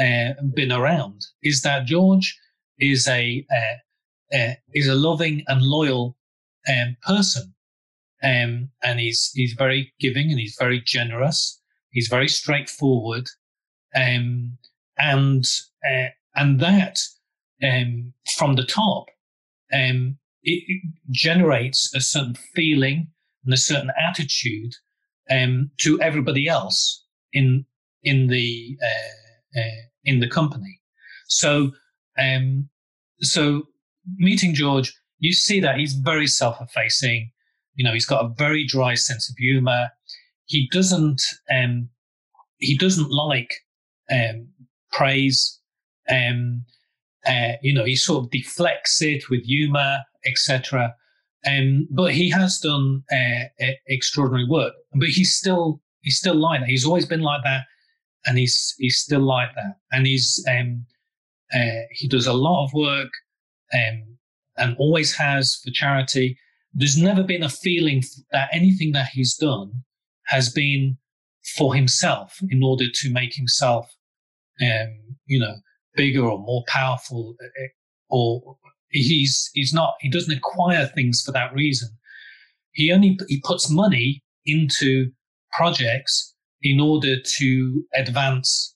[0.01, 2.37] uh, been around, is that George
[2.79, 6.17] is a uh, uh, is a loving and loyal
[6.69, 7.55] um, person,
[8.25, 11.61] um, and he's he's very giving and he's very generous.
[11.91, 13.29] He's very straightforward,
[13.95, 14.57] um,
[14.99, 15.45] and
[15.89, 16.99] uh, and that
[17.63, 19.07] um, from the top,
[19.73, 23.09] um, it, it, generates a certain feeling
[23.45, 24.75] and a certain attitude
[25.31, 27.65] um, to everybody else in
[28.03, 30.81] in the uh, uh, in the company.
[31.29, 31.73] So
[32.19, 32.69] um,
[33.21, 33.65] so
[34.17, 37.31] meeting George, you see that he's very self-effacing.
[37.75, 39.91] You know, he's got a very dry sense of humor.
[40.47, 41.89] He doesn't um,
[42.59, 43.53] he doesn't like
[44.11, 44.49] um,
[44.93, 45.59] praise.
[46.11, 46.65] Um,
[47.27, 50.95] uh, you know, he sort of deflects it with humor, etc.
[51.47, 54.75] Um, but he has done uh, extraordinary work.
[54.95, 56.69] But he's still he's still like that.
[56.69, 57.65] He's always been like that,
[58.27, 59.77] and he's he's still like that.
[59.93, 60.87] And he's um,
[61.55, 63.11] uh, he does a lot of work,
[63.73, 64.17] um,
[64.57, 66.39] and always has for charity.
[66.75, 69.85] There's never been a feeling that anything that he's done
[70.27, 70.99] has been
[71.57, 73.87] for himself in order to make himself,
[74.61, 75.55] um, you know,
[75.95, 77.69] bigger or more powerful, uh,
[78.09, 78.57] or
[78.89, 81.91] he's he's not he doesn't acquire things for that reason.
[82.73, 85.11] He only he puts money into
[85.53, 88.75] projects in order to advance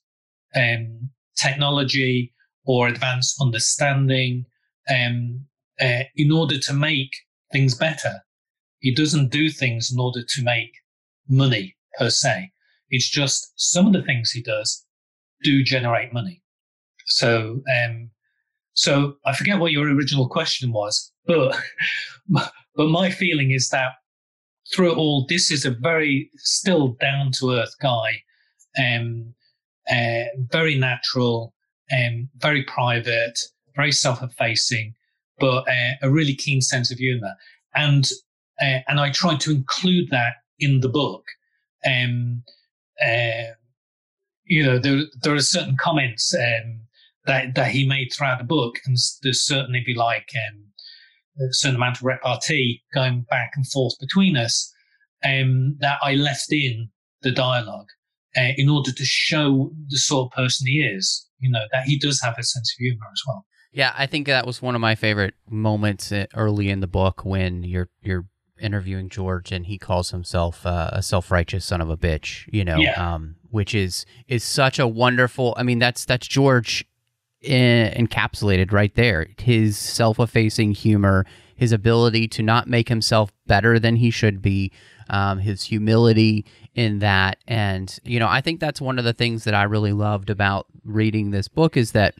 [0.55, 2.33] um, technology
[2.65, 4.45] or advance understanding,
[4.89, 5.45] um,
[5.81, 7.11] uh, in order to make
[7.51, 8.21] things better.
[8.79, 10.71] He doesn't do things in order to make
[11.27, 12.51] money per se.
[12.89, 14.85] It's just some of the things he does
[15.43, 16.41] do generate money.
[17.07, 18.09] So, um,
[18.73, 21.57] so I forget what your original question was, but
[22.29, 23.93] but my feeling is that
[24.73, 28.21] through it all, this is a very still down to earth guy,
[28.77, 29.33] um,
[29.89, 31.53] uh, very natural,
[31.91, 33.39] um, very private,
[33.75, 34.93] very self effacing,
[35.39, 37.33] but uh, a really keen sense of humor.
[37.75, 38.05] And
[38.61, 41.25] uh, and I tried to include that in the book.
[41.85, 42.43] Um,
[43.05, 43.53] uh,
[44.45, 46.81] you know, there there are certain comments um,
[47.25, 50.65] that that he made throughout the book, and there's certainly be like um,
[51.39, 54.73] a certain amount of repartee going back and forth between us
[55.23, 56.89] um, that I left in
[57.21, 57.89] the dialogue
[58.37, 61.27] uh, in order to show the sort of person he is.
[61.39, 63.45] You know that he does have a sense of humor as well.
[63.71, 67.23] Yeah, I think that was one of my favorite moments uh, early in the book
[67.23, 68.25] when you're you're
[68.59, 72.77] interviewing George and he calls himself uh, a self-righteous son of a bitch, you know,
[72.77, 73.13] yeah.
[73.13, 75.53] um, which is is such a wonderful.
[75.57, 76.85] I mean, that's that's George
[77.41, 79.27] in, encapsulated right there.
[79.37, 84.71] His self-effacing humor, his ability to not make himself better than he should be,
[85.09, 89.43] um, his humility in that, and you know, I think that's one of the things
[89.43, 92.15] that I really loved about reading this book is that,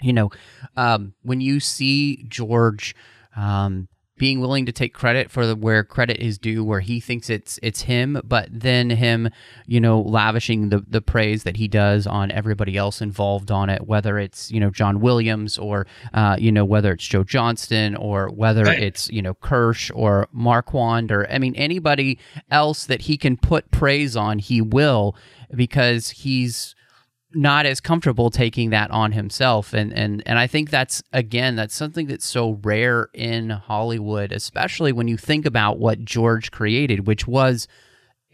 [0.00, 0.30] you know,
[0.76, 2.94] um, when you see George.
[3.36, 7.28] Um, being willing to take credit for the, where credit is due, where he thinks
[7.28, 9.28] it's it's him, but then him,
[9.66, 13.86] you know, lavishing the the praise that he does on everybody else involved on it,
[13.86, 18.30] whether it's you know John Williams or uh, you know whether it's Joe Johnston or
[18.30, 18.82] whether right.
[18.82, 22.18] it's you know Kirsch or Marquand or I mean anybody
[22.50, 25.14] else that he can put praise on, he will
[25.54, 26.75] because he's
[27.36, 29.72] not as comfortable taking that on himself.
[29.72, 34.92] And and and I think that's again that's something that's so rare in Hollywood especially
[34.92, 37.68] when you think about what George created which was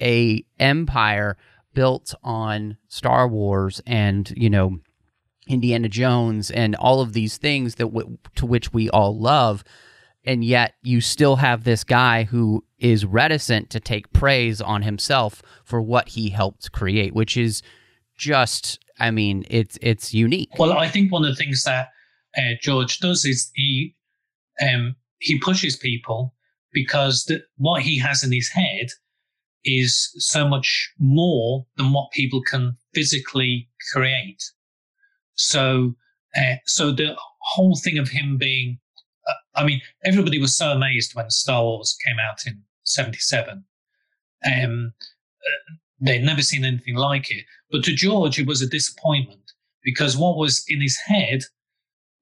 [0.00, 1.36] a empire
[1.74, 4.78] built on Star Wars and you know
[5.48, 9.64] Indiana Jones and all of these things that w- to which we all love.
[10.24, 15.42] And yet you still have this guy who is reticent to take praise on himself
[15.64, 17.62] for what he helped create which is
[18.16, 20.50] just I mean, it's it's unique.
[20.58, 21.88] Well, I think one of the things that
[22.38, 23.94] uh, George does is he
[24.60, 26.34] um, he pushes people
[26.72, 28.88] because the, what he has in his head
[29.64, 34.42] is so much more than what people can physically create.
[35.34, 35.94] So
[36.36, 38.78] Uh, so the whole thing of him being,
[39.28, 43.64] uh, I mean, everybody was so amazed when Star Wars came out in 77.
[44.44, 44.92] Um,
[45.44, 47.44] uh, they'd never seen anything like it.
[47.72, 49.40] But to George, it was a disappointment
[49.82, 51.40] because what was in his head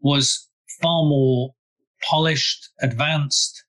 [0.00, 0.48] was
[0.80, 1.54] far more
[2.08, 3.64] polished, advanced.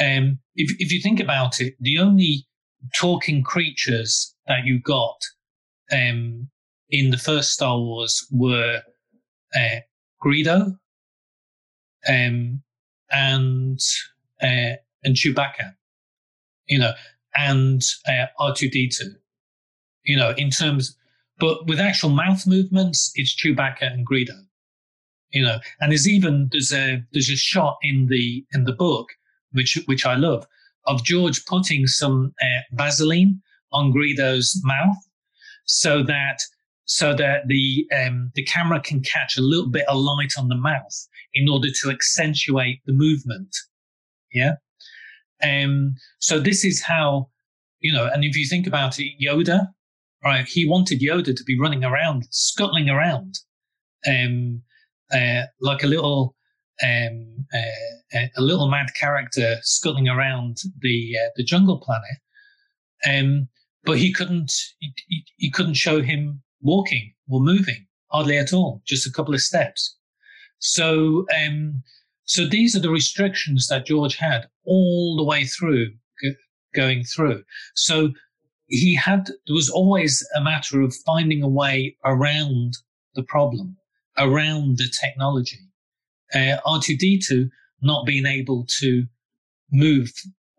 [0.00, 2.46] Um, if, if you think about it, the only
[2.94, 5.16] talking creatures that you got
[5.92, 6.50] um,
[6.90, 8.82] in the first Star Wars were
[9.54, 9.76] uh,
[10.22, 10.76] Greedo
[12.08, 12.62] um,
[13.10, 13.80] and
[14.42, 15.74] uh, and Chewbacca,
[16.66, 16.92] you know,
[17.36, 19.00] and uh, R2D2,
[20.04, 20.96] you know, in terms,
[21.42, 24.38] but with actual mouth movements, it's Chewbacca and Greedo,
[25.30, 29.08] you know, and there's even there's a there's a shot in the in the book
[29.50, 30.46] which which I love
[30.86, 34.96] of George putting some uh, Vaseline on Greedo's mouth
[35.64, 36.38] so that
[36.84, 40.62] so that the um, the camera can catch a little bit of light on the
[40.70, 43.56] mouth in order to accentuate the movement.
[44.32, 44.52] Yeah.
[45.42, 47.30] Um, so this is how,
[47.80, 49.66] you know, and if you think about it, Yoda,
[50.24, 50.46] right?
[50.46, 53.38] He wanted Yoda to be running around, scuttling around,
[54.08, 54.62] um,
[55.12, 56.34] uh, like a little,
[56.82, 62.18] um, uh, a little mad character scuttling around the uh, the jungle planet.
[63.08, 63.48] Um,
[63.84, 69.08] but he couldn't, he, he, couldn't show him walking or moving hardly at all, just
[69.08, 69.96] a couple of steps.
[70.60, 71.82] So, um,
[72.24, 75.92] so these are the restrictions that George had all the way through,
[76.74, 77.42] going through.
[77.74, 78.10] So
[78.72, 82.72] he had, there was always a matter of finding a way around
[83.14, 83.76] the problem,
[84.16, 85.58] around the technology.
[86.34, 87.50] Uh, R2D2
[87.82, 89.04] not being able to
[89.70, 90.10] move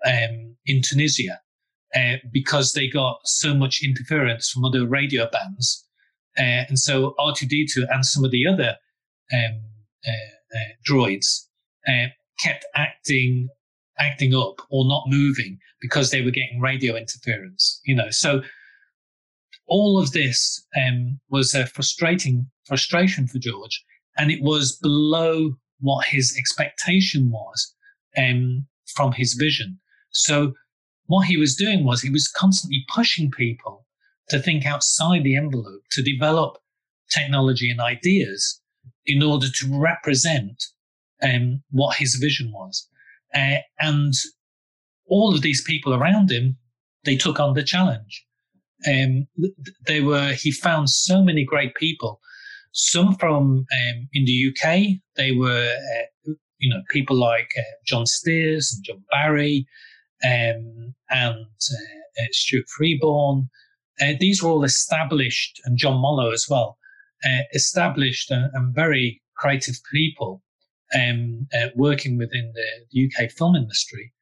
[0.06, 1.40] um, in Tunisia
[1.96, 5.84] uh, because they got so much interference from other radio bands.
[6.38, 8.78] Uh, and so R2D2 and some of the other
[9.34, 9.62] um,
[10.08, 11.48] uh, uh, droids
[11.88, 12.10] uh,
[12.40, 13.50] kept acting
[14.00, 17.80] acting up or not moving because they were getting radio interference.
[17.86, 18.42] You know, so
[19.68, 23.84] all of this um, was a frustrating frustration for George,
[24.18, 27.74] and it was below what his expectation was
[28.18, 28.66] um,
[28.96, 29.80] from his vision.
[30.12, 30.54] So
[31.08, 33.86] what he was doing was he was constantly pushing people
[34.30, 36.58] to think outside the envelope, to develop
[37.12, 38.62] technology and ideas
[39.06, 40.64] in order to represent
[41.22, 42.88] um, what his vision was.
[43.34, 44.14] Uh, and
[45.08, 46.58] all of these people around him,
[47.06, 48.26] they took on the challenge.
[48.88, 49.28] Um,
[49.88, 52.20] they were, he found so many great people,
[52.74, 55.00] some from um, in the UK.
[55.16, 59.66] They were, uh, you know, people like uh, John Stears and John Barry
[60.24, 63.50] um, and uh, uh, Stuart Freeborn.
[64.02, 66.78] Uh, these were all established, and John Mollo as well,
[67.54, 70.42] established and, and very creative people
[70.96, 74.14] um, uh, working within the, UK film industry.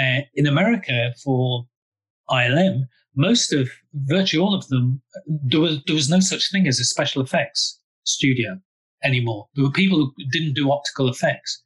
[0.00, 1.66] Uh, in America, for
[2.30, 2.82] ILM,
[3.16, 6.84] most of, virtually all of them, there was, there was no such thing as a
[6.84, 8.58] special effects studio
[9.02, 9.48] anymore.
[9.54, 11.62] There were people who didn't do optical effects.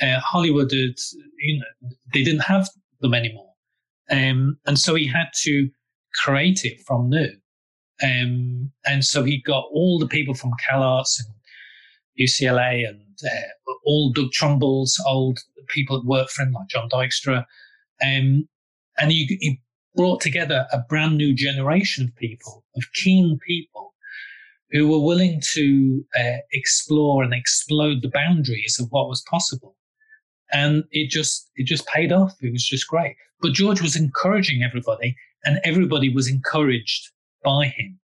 [0.00, 0.98] Uh, Hollywood, did,
[1.38, 2.68] you know, they didn't have
[3.00, 3.50] them anymore.
[4.10, 5.68] Um, and so he had to
[6.14, 7.30] create it from new.
[8.02, 11.34] Um, and so he got all the people from CalArts and
[12.18, 15.38] UCLA and uh, all Doug Trumbull's old
[15.68, 17.44] people that worked for him, like John Dykstra.
[18.02, 18.48] Um,
[18.98, 19.60] and he, he
[19.94, 23.94] brought together a brand new generation of people, of keen people,
[24.70, 29.76] who were willing to uh, explore and explode the boundaries of what was possible.
[30.52, 32.34] And it just it just paid off.
[32.40, 33.16] It was just great.
[33.40, 37.10] But George was encouraging everybody, and everybody was encouraged
[37.42, 37.98] by him.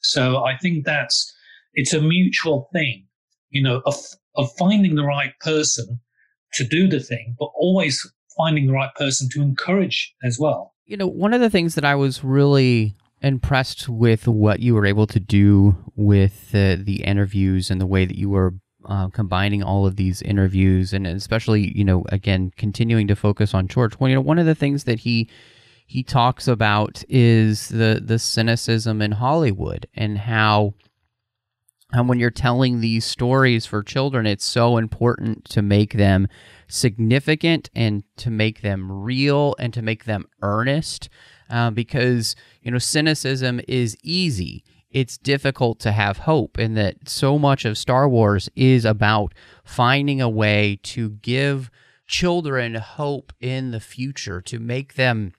[0.00, 1.34] So I think that's
[1.74, 3.06] it's a mutual thing
[3.50, 3.96] you know, of,
[4.36, 6.00] of finding the right person
[6.54, 10.74] to do the thing, but always finding the right person to encourage as well.
[10.86, 14.86] You know, one of the things that I was really impressed with what you were
[14.86, 18.54] able to do with the interviews and the way that you were
[18.86, 23.68] uh, combining all of these interviews and especially you know again continuing to focus on
[23.68, 23.98] George.
[23.98, 25.28] Well, you know, one of the things that he
[25.86, 30.74] he talks about is the the cynicism in Hollywood and how
[31.92, 36.28] and when you're telling these stories for children, it's so important to make them
[36.68, 41.08] significant and to make them real and to make them earnest
[41.50, 44.64] uh, because, you know, cynicism is easy.
[44.90, 49.34] It's difficult to have hope, and that so much of Star Wars is about
[49.64, 51.70] finding a way to give
[52.06, 55.32] children hope in the future, to make them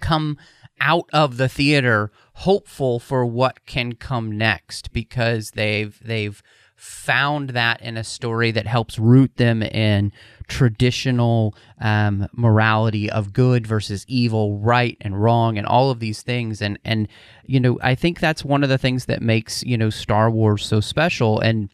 [0.00, 0.38] come
[0.80, 2.10] out of the theater
[2.40, 6.42] hopeful for what can come next because they've they've
[6.74, 10.10] found that in a story that helps root them in
[10.48, 16.62] traditional um, morality of good versus evil, right and wrong, and all of these things.
[16.62, 17.06] And and
[17.44, 20.64] you know, I think that's one of the things that makes you know Star Wars
[20.64, 21.38] so special.
[21.40, 21.68] And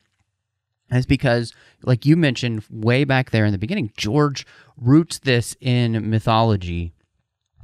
[0.91, 1.53] is because,
[1.83, 4.45] like you mentioned way back there in the beginning, George
[4.77, 6.93] roots this in mythology.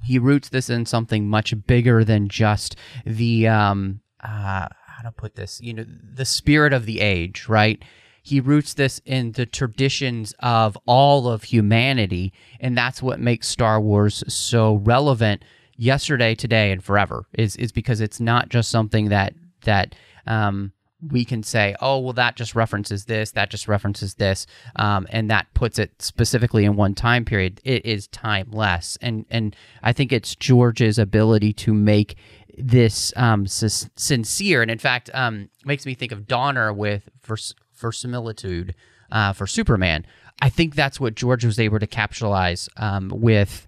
[0.05, 5.34] He roots this in something much bigger than just the um, uh, how to put
[5.34, 5.84] this, you know,
[6.14, 7.82] the spirit of the age, right?
[8.22, 13.80] He roots this in the traditions of all of humanity, and that's what makes Star
[13.80, 15.44] Wars so relevant
[15.76, 17.26] yesterday, today, and forever.
[17.36, 19.34] Is is because it's not just something that
[19.64, 19.96] that
[20.26, 20.72] um,
[21.11, 24.46] we can say, oh, well, that just references this, that just references this,
[24.76, 27.61] um, and that puts it specifically in one time period.
[27.64, 32.16] It is timeless, and and I think it's George's ability to make
[32.57, 37.55] this um, s- sincere, and in fact, um, makes me think of Donner with vers-
[37.74, 38.74] verisimilitude
[39.11, 40.07] uh, for Superman.
[40.40, 43.66] I think that's what George was able to capitalize um, with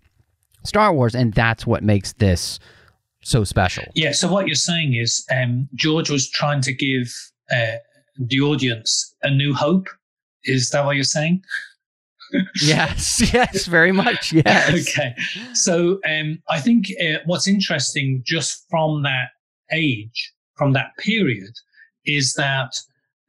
[0.65, 2.59] Star Wars, and that's what makes this
[3.25, 3.85] so special.
[3.95, 4.13] Yeah.
[4.13, 7.13] So what you're saying is um, George was trying to give
[7.51, 7.79] uh,
[8.19, 9.89] the audience a new hope.
[10.45, 11.43] Is that what you're saying?
[12.63, 14.33] yes, yes, very much.
[14.45, 14.89] Yes.
[14.89, 15.15] okay.
[15.53, 19.29] So um, I think uh, what's interesting just from that
[19.73, 21.53] age, from that period,
[22.05, 22.77] is that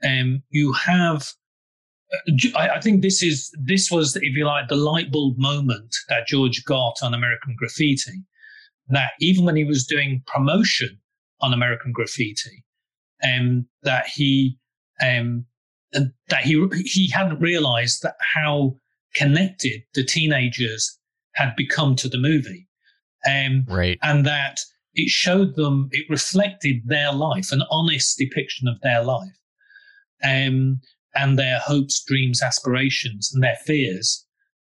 [0.04, 1.32] um, you have.
[2.14, 5.96] Uh, I, I think this is this was, if you like, the light bulb moment
[6.10, 8.24] that George got on American Graffiti.
[8.90, 11.00] That even when he was doing promotion
[11.42, 12.64] on American Graffiti,
[13.24, 14.58] um, that he
[15.02, 15.46] um,
[15.92, 18.78] that he he hadn't realised that how
[19.16, 21.00] connected the teenagers
[21.34, 22.68] had become to the movie.
[23.28, 23.98] Um, right.
[24.04, 24.60] And that
[24.94, 29.38] it showed them, it reflected their life, an honest depiction of their life,
[30.24, 30.80] um,
[31.16, 34.26] and their hopes, dreams, aspirations, and their fears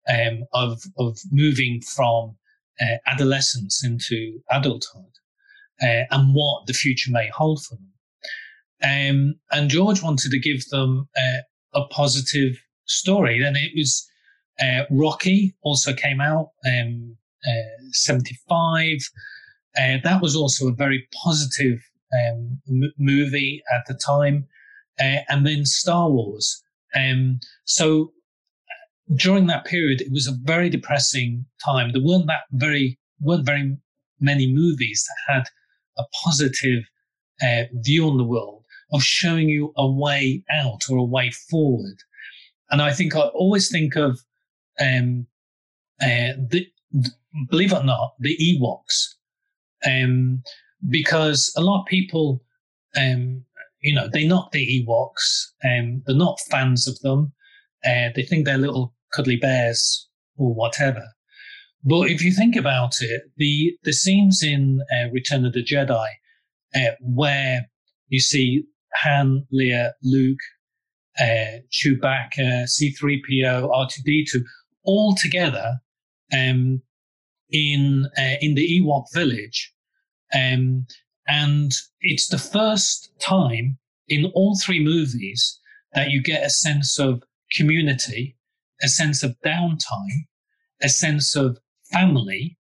[0.09, 2.35] um, of, of moving from
[2.81, 5.11] uh, adolescence into adulthood
[5.81, 7.85] uh, and what the future may hold for them.
[8.81, 11.41] Um, and George wanted to give them uh,
[11.79, 13.43] a positive story.
[13.43, 14.09] And it was
[14.61, 17.15] uh, Rocky also came out, um,
[17.47, 18.97] uh, 75.
[19.77, 21.79] Uh, that was also a very positive
[22.13, 24.47] um, m- movie at the time.
[25.01, 26.61] And then Star Wars.
[26.93, 28.11] Um, so
[29.15, 31.91] during that period, it was a very depressing time.
[31.91, 33.77] There weren't that very, weren't very
[34.19, 35.43] many movies that had
[35.97, 36.83] a positive
[37.41, 41.97] uh, view on the world of showing you a way out or a way forward.
[42.71, 44.19] And I think I always think of
[44.79, 45.25] um,
[46.01, 46.67] uh, the,
[47.49, 49.15] believe it or not, the Ewoks,
[49.85, 50.43] um,
[50.89, 52.43] because a lot of people,
[52.95, 53.43] um,
[53.81, 57.33] you know, they knock the Ewoks, um, they're not fans of them.
[57.85, 60.07] Uh, they think they're little cuddly bears
[60.37, 61.03] or whatever.
[61.83, 66.07] But if you think about it, the the scenes in uh, Return of the Jedi,
[66.75, 67.69] uh, where
[68.09, 68.63] you see
[68.95, 70.39] Han, Leia, Luke,
[71.19, 74.43] uh, Chewbacca, C3PO, R2D2,
[74.83, 75.79] all together
[76.33, 76.81] um,
[77.49, 79.73] in uh, in the Ewok village,
[80.33, 80.85] um,
[81.27, 85.59] and it's the first time in all three movies
[85.93, 88.35] that you get a sense of community,
[88.81, 90.25] a sense of downtime,
[90.81, 91.57] a sense of
[91.91, 92.57] family,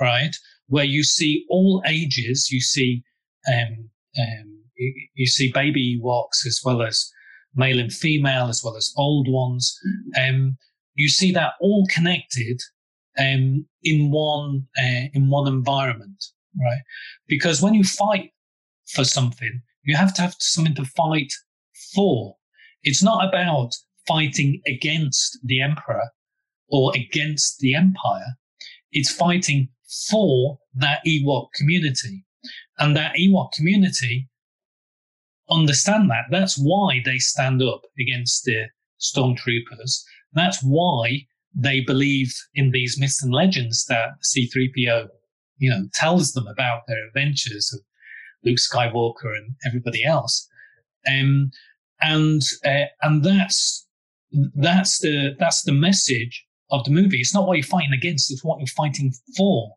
[0.00, 0.34] right?
[0.68, 3.02] Where you see all ages, you see
[3.48, 4.58] um, um,
[5.14, 7.10] you, see baby Ewoks as well as
[7.54, 9.78] male and female, as well as old ones.
[10.20, 10.56] Um,
[10.94, 12.60] you see that all connected
[13.18, 16.24] um, in one uh, in one environment,
[16.60, 16.82] right?
[17.26, 18.32] Because when you fight
[18.86, 21.32] for something, you have to have something to fight
[21.94, 22.36] for.
[22.82, 23.74] It's not about
[24.08, 26.08] fighting against the emperor
[26.68, 28.34] or against the empire.
[28.90, 29.68] It's fighting
[30.10, 32.24] for that Ewok community.
[32.78, 34.28] And that Ewok community
[35.50, 36.24] understand that.
[36.30, 38.66] That's why they stand up against the
[39.00, 40.02] stormtroopers
[40.32, 45.08] that's why they believe in these myths and legends that C3PO,
[45.58, 47.80] you know, tells them about their adventures of
[48.44, 50.46] Luke Skywalker and everybody else.
[51.08, 51.50] Um,
[52.00, 53.86] and uh, and that's
[54.54, 57.18] that's the that's the message of the movie.
[57.18, 59.74] It's not what you're fighting against; it's what you're fighting for.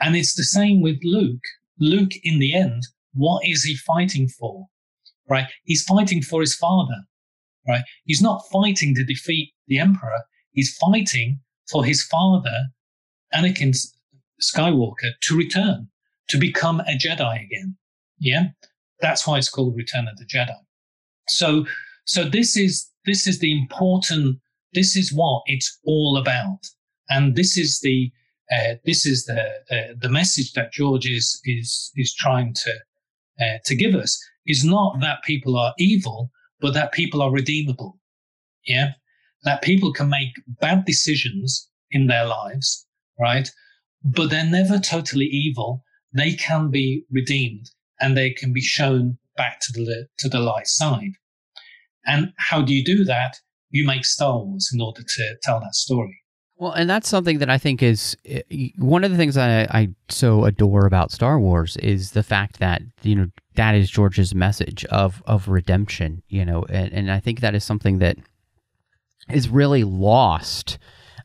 [0.00, 1.42] And it's the same with Luke.
[1.78, 2.82] Luke, in the end,
[3.14, 4.66] what is he fighting for?
[5.28, 5.46] Right?
[5.64, 7.04] He's fighting for his father
[7.68, 7.82] right?
[8.04, 10.20] He's not fighting to defeat the Emperor.
[10.52, 12.66] He's fighting for his father,
[13.34, 13.76] Anakin
[14.42, 15.88] Skywalker, to return,
[16.28, 17.76] to become a Jedi again.
[18.18, 18.48] Yeah.
[19.00, 20.56] That's why it's called Return of the Jedi.
[21.28, 21.66] So
[22.04, 24.38] so this is this is the important.
[24.72, 26.60] This is what it's all about,
[27.08, 28.12] and this is the
[28.52, 29.40] uh, this is the
[29.70, 32.72] uh, the message that George is is is trying to
[33.40, 36.30] uh, to give us is not that people are evil,
[36.60, 37.98] but that people are redeemable.
[38.66, 38.92] Yeah,
[39.44, 42.86] that people can make bad decisions in their lives,
[43.18, 43.48] right?
[44.04, 45.84] But they're never totally evil.
[46.12, 47.70] They can be redeemed
[48.00, 51.12] and they can be shown back to the to the light side.
[52.06, 53.36] And how do you do that?
[53.70, 56.20] You make Star Wars in order to tell that story.
[56.60, 58.42] Well, and that's something that I think is eh,
[58.76, 62.82] one of the things I, I so adore about Star Wars is the fact that
[63.02, 66.22] you know that is George's message of of redemption.
[66.28, 68.18] You know, and, and I think that is something that
[69.30, 70.78] is really lost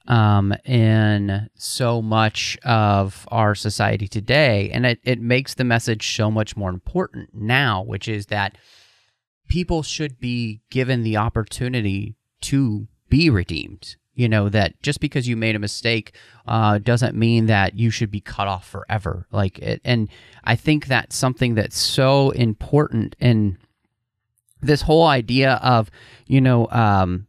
[0.08, 6.32] um, in so much of our society today, and it it makes the message so
[6.32, 8.58] much more important now, which is that
[9.48, 13.96] people should be given the opportunity to be redeemed.
[14.14, 16.16] You know that just because you made a mistake
[16.48, 19.28] uh, doesn't mean that you should be cut off forever.
[19.30, 20.08] Like it, and
[20.46, 23.58] i think that's something that's so important in
[24.62, 25.92] this whole idea of
[26.28, 27.28] you know um,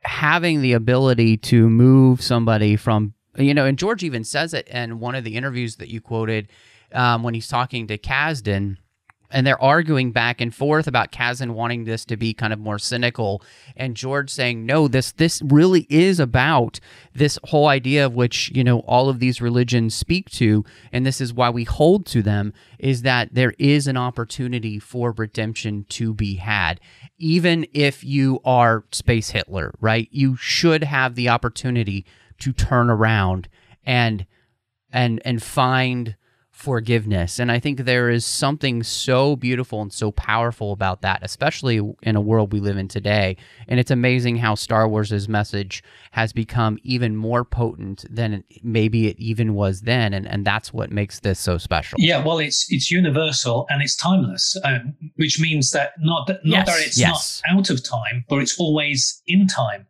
[0.00, 5.00] having the ability to move somebody from you know and george even says it in
[5.00, 6.48] one of the interviews that you quoted
[6.92, 8.78] um, when he's talking to Kasdan
[9.30, 12.78] and they're arguing back and forth about Kasdan wanting this to be kind of more
[12.78, 13.42] cynical
[13.76, 16.80] and George saying no this this really is about
[17.14, 21.20] this whole idea of which you know all of these religions speak to and this
[21.20, 26.14] is why we hold to them is that there is an opportunity for redemption to
[26.14, 26.80] be had.
[27.18, 32.06] Even if you are space Hitler right you should have the opportunity
[32.38, 33.48] to turn around
[33.84, 34.26] and
[34.90, 36.16] and and find
[36.58, 37.38] forgiveness.
[37.38, 42.16] And I think there is something so beautiful and so powerful about that, especially in
[42.16, 43.36] a world we live in today.
[43.68, 49.20] And it's amazing how Star Wars' message has become even more potent than maybe it
[49.20, 50.12] even was then.
[50.12, 51.96] And, and that's what makes this so special.
[52.00, 56.66] Yeah, well, it's it's universal and it's timeless, um, which means that not that, not
[56.66, 57.42] yes, that it's yes.
[57.46, 59.86] not out of time, but it's always in time.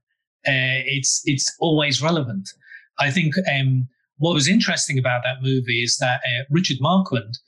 [0.46, 2.50] Uh, it's it's always relevant.
[2.98, 3.88] I think um,
[4.18, 7.38] what was interesting about that movie is that uh, Richard Marquand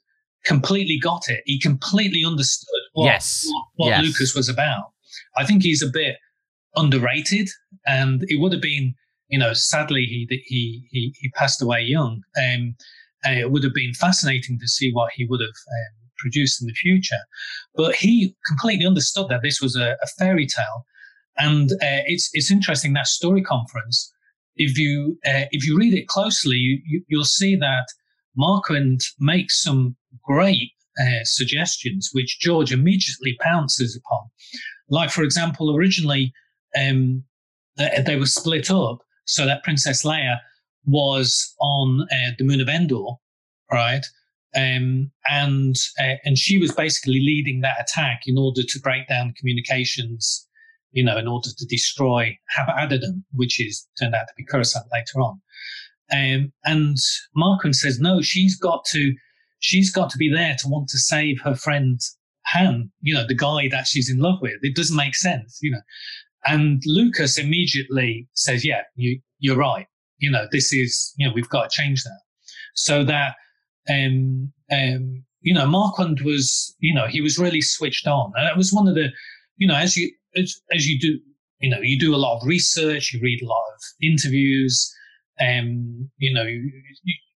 [0.45, 1.43] completely got it.
[1.45, 3.47] He completely understood what, yes.
[3.47, 4.05] what, what yes.
[4.05, 4.93] Lucas was about.
[5.37, 6.17] I think he's a bit
[6.77, 7.49] underrated,
[7.87, 8.95] and it would have been,
[9.29, 12.23] you know, sadly he he he, he passed away young.
[12.39, 12.77] Um,
[13.25, 16.75] it would have been fascinating to see what he would have um, produced in the
[16.75, 17.21] future.
[17.75, 20.87] But he completely understood that this was a, a fairy tale,
[21.37, 24.13] and uh, it's it's interesting that story conference
[24.57, 27.87] if you uh, if you read it closely, you, will see that
[28.37, 30.71] Marquand makes some great
[31.01, 34.29] uh, suggestions, which George immediately pounces upon.
[34.89, 36.33] Like, for example, originally
[36.77, 37.25] um,
[37.77, 40.39] they, they, were split up so that Princess Leia
[40.85, 43.15] was on uh, the moon of Endor,
[43.73, 44.05] right?
[44.57, 49.35] Um, and uh, and she was basically leading that attack in order to break down
[49.39, 50.49] communications
[50.93, 54.87] you know, in order to destroy Had Abbadon, which is turned out to be Coruscant
[54.93, 55.41] later on.
[56.13, 56.97] Um, and
[57.37, 59.15] Marquand says, no, she's got to,
[59.61, 62.01] she's got to be there to want to save her friend
[62.47, 64.59] Han, you know, the guy that she's in love with.
[64.63, 65.83] It doesn't make sense, you know.
[66.47, 69.87] And Lucas immediately says, yeah, you, you're right.
[70.19, 72.21] You know, this is, you know, we've got to change that.
[72.75, 73.35] So that,
[73.89, 78.33] um, um, you know, Marquand was, you know, he was really switched on.
[78.37, 79.11] And it was one of the,
[79.57, 81.19] you know, as you, as, as you do,
[81.61, 84.93] you know, you do a lot of research, you read a lot of interviews,
[85.39, 86.73] and um, you know, you,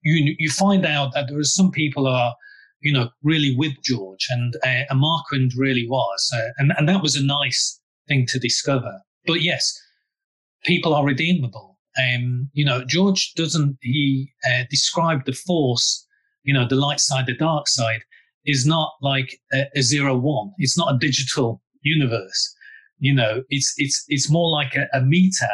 [0.04, 2.34] you, you find out that there are some people are,
[2.82, 7.02] you know, really with George, and uh, and Marquand really was, uh, and and that
[7.02, 9.02] was a nice thing to discover.
[9.26, 9.80] But yes,
[10.66, 11.80] people are redeemable.
[12.00, 16.08] Um, you know, George doesn't he uh, describe the Force,
[16.44, 18.02] you know, the light side, the dark side,
[18.46, 20.52] is not like a, a zero one.
[20.58, 22.56] It's not a digital universe
[23.02, 25.50] you know it's it's it's more like a, a meter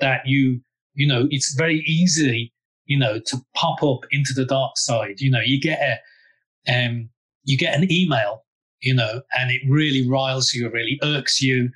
[0.00, 0.60] that you
[0.94, 2.52] you know it's very easy
[2.84, 5.20] you know to pop up into the dark side.
[5.20, 7.08] You know you get a um
[7.44, 8.44] you get an email
[8.80, 11.70] you know and it really riles you it really irks you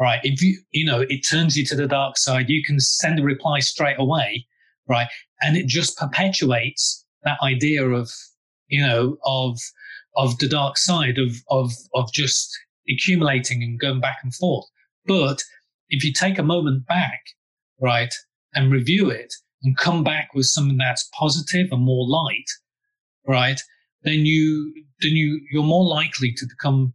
[0.00, 0.20] right?
[0.22, 3.22] If you you know it turns you to the dark side you can send a
[3.22, 4.46] reply straight away
[4.88, 5.08] right?
[5.42, 8.10] And it just perpetuates that idea of
[8.68, 9.58] you know of
[10.16, 12.56] of the dark side of of of just
[12.92, 14.66] accumulating and going back and forth.
[15.06, 15.42] But
[15.88, 17.20] if you take a moment back,
[17.80, 18.12] right,
[18.54, 19.32] and review it
[19.62, 22.50] and come back with something that's positive and more light,
[23.26, 23.60] right,
[24.02, 26.94] then you then you you're more likely to become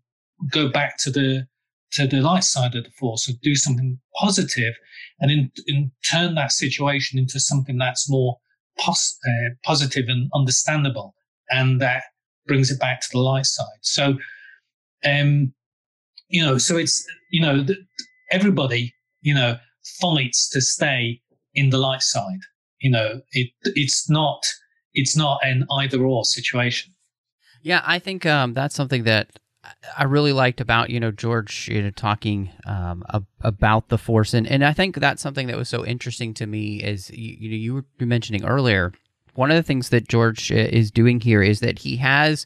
[0.52, 1.48] go back to the
[1.92, 4.74] to the light side of the force, or do something positive,
[5.20, 8.38] and in, in turn that situation into something that's more
[8.78, 11.16] pos- uh, positive and understandable,
[11.50, 12.04] and that
[12.48, 13.80] brings it back to the light side.
[13.82, 14.18] So,
[15.06, 15.54] um,
[16.30, 17.66] you know, so it's you know
[18.32, 19.58] everybody you know
[20.02, 21.22] fights to stay
[21.54, 22.40] in the light side.
[22.80, 24.46] You know, it it's not
[24.94, 26.94] it's not an either or situation.
[27.62, 29.40] Yeah, I think um, that's something that
[29.98, 34.34] I really liked about you know George you know talking um, ab- about the force
[34.34, 37.50] and and I think that's something that was so interesting to me is you, you
[37.50, 38.94] know you were mentioning earlier
[39.34, 42.46] one of the things that George uh, is doing here is that he has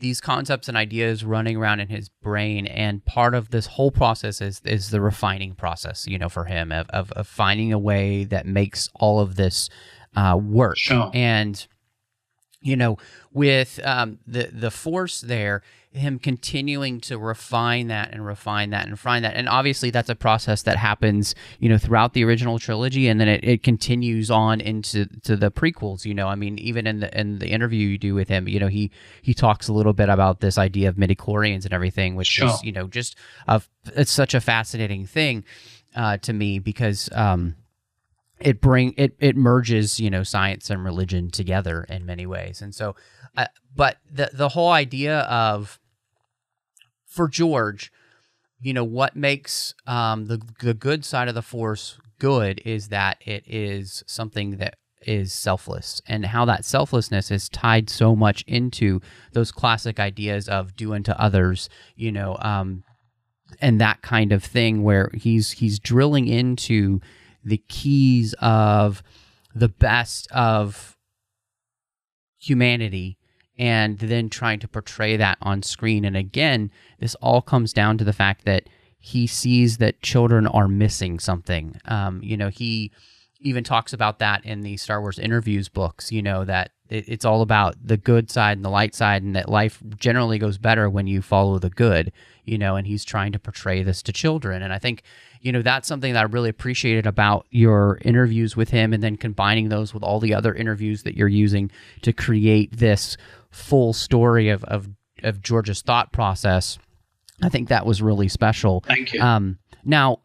[0.00, 4.40] these concepts and ideas running around in his brain and part of this whole process
[4.40, 8.24] is is the refining process you know for him of of, of finding a way
[8.24, 9.68] that makes all of this
[10.16, 11.10] uh, work sure.
[11.14, 11.66] and
[12.60, 12.96] you know
[13.32, 15.62] with um, the the force there
[15.92, 19.34] him continuing to refine that and refine that and refine that.
[19.34, 23.26] And obviously that's a process that happens you know throughout the original trilogy and then
[23.26, 26.28] it, it continues on into to the prequels you know.
[26.28, 28.92] I mean even in the in the interview you do with him you know he
[29.22, 32.48] he talks a little bit about this idea of midichlorians and everything which sure.
[32.48, 33.16] is you know just
[33.48, 35.44] of it's such a fascinating thing
[35.96, 37.56] uh, to me because um
[38.38, 42.62] it bring it it merges you know science and religion together in many ways.
[42.62, 42.94] And so
[43.36, 45.79] uh, but the the whole idea of
[47.10, 47.92] for George,
[48.60, 53.18] you know what makes um, the the good side of the force good is that
[53.24, 59.00] it is something that is selfless and how that selflessness is tied so much into
[59.32, 62.84] those classic ideas of do unto others you know um,
[63.62, 67.00] and that kind of thing where he's he's drilling into
[67.42, 69.02] the keys of
[69.54, 70.98] the best of
[72.38, 73.16] humanity
[73.58, 76.04] and then trying to portray that on screen.
[76.04, 80.68] And again, this all comes down to the fact that he sees that children are
[80.68, 81.80] missing something.
[81.86, 82.92] Um, you know, he
[83.40, 87.24] even talks about that in the Star Wars interviews books, you know, that it, it's
[87.24, 90.90] all about the good side and the light side, and that life generally goes better
[90.90, 92.12] when you follow the good,
[92.44, 94.62] you know, and he's trying to portray this to children.
[94.62, 95.02] And I think,
[95.40, 99.16] you know, that's something that I really appreciated about your interviews with him, and then
[99.16, 101.70] combining those with all the other interviews that you're using
[102.02, 103.16] to create this
[103.50, 104.88] full story of, of,
[105.22, 106.78] of George's thought process.
[107.42, 108.84] I think that was really special.
[108.86, 109.22] Thank you.
[109.22, 110.20] Um, now,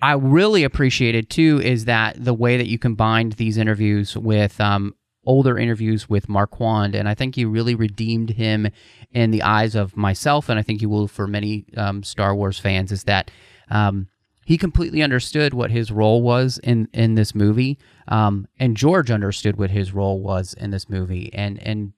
[0.00, 4.94] I really appreciated too is that the way that you combined these interviews with um,
[5.24, 8.68] older interviews with Marquand, and I think you really redeemed him
[9.12, 12.58] in the eyes of myself, and I think you will for many um, Star Wars
[12.58, 12.92] fans.
[12.92, 13.30] Is that
[13.70, 14.08] um,
[14.44, 17.78] he completely understood what his role was in in this movie,
[18.08, 21.92] um, and George understood what his role was in this movie, and and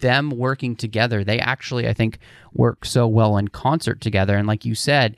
[0.00, 2.18] them working together, they actually I think
[2.52, 5.16] work so well in concert together, and like you said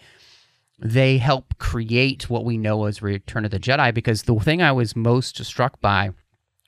[0.82, 3.92] they help create what we know as Return of the Jedi.
[3.92, 6.10] Because the thing I was most struck by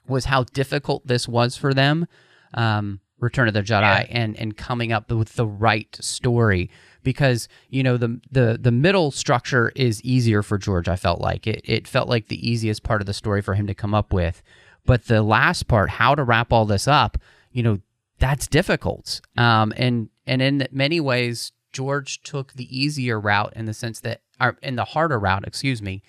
[0.07, 2.07] was how difficult this was for them,
[2.55, 4.07] um, Return of the Jedi, yeah.
[4.11, 6.71] and and coming up with the right story.
[7.03, 10.89] Because you know the the the middle structure is easier for George.
[10.89, 13.67] I felt like it it felt like the easiest part of the story for him
[13.67, 14.43] to come up with.
[14.85, 17.19] But the last part, how to wrap all this up,
[17.53, 17.79] you know,
[18.19, 19.21] that's difficult.
[19.37, 24.21] Um, and and in many ways, George took the easier route in the sense that,
[24.41, 26.03] or in the harder route, excuse me,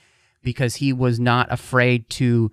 [0.43, 2.51] because he was not afraid to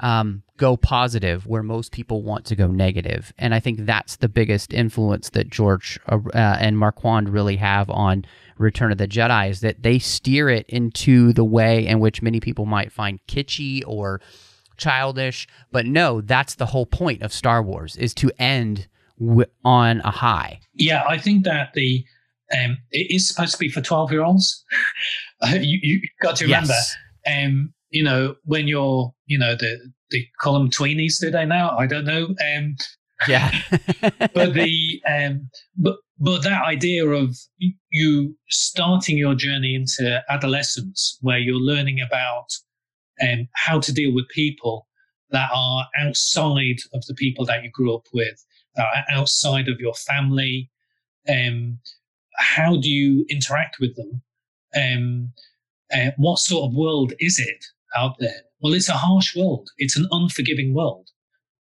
[0.00, 3.32] um, go positive where most people want to go negative.
[3.38, 8.24] And I think that's the biggest influence that George uh, and Marquand really have on
[8.58, 12.40] Return of the Jedi is that they steer it into the way in which many
[12.40, 14.20] people might find kitschy or
[14.76, 15.46] childish.
[15.70, 18.88] But no, that's the whole point of Star Wars is to end
[19.18, 20.60] w- on a high.
[20.74, 22.04] Yeah, I think that the
[22.56, 24.64] um, it is supposed to be for 12 year olds.
[25.52, 26.96] you, you got to remember, yes.
[27.26, 29.78] um, you know, when you're, you know, the,
[30.10, 31.74] the column tweenies, do they now?
[31.78, 32.34] I don't know.
[32.46, 32.76] Um,
[33.26, 33.50] yeah.
[34.34, 37.34] but the, um, but, but that idea of
[37.88, 42.48] you starting your journey into adolescence where you're learning about
[43.22, 44.86] um, how to deal with people
[45.30, 48.44] that are outside of the people that you grew up with,
[48.74, 50.70] that are outside of your family,
[51.30, 51.78] um,
[52.36, 54.22] how do you interact with them?
[54.76, 55.32] Um,
[55.94, 57.64] uh, what sort of world is it
[57.96, 58.42] out there?
[58.60, 59.68] Well, it's a harsh world.
[59.78, 61.08] It's an unforgiving world.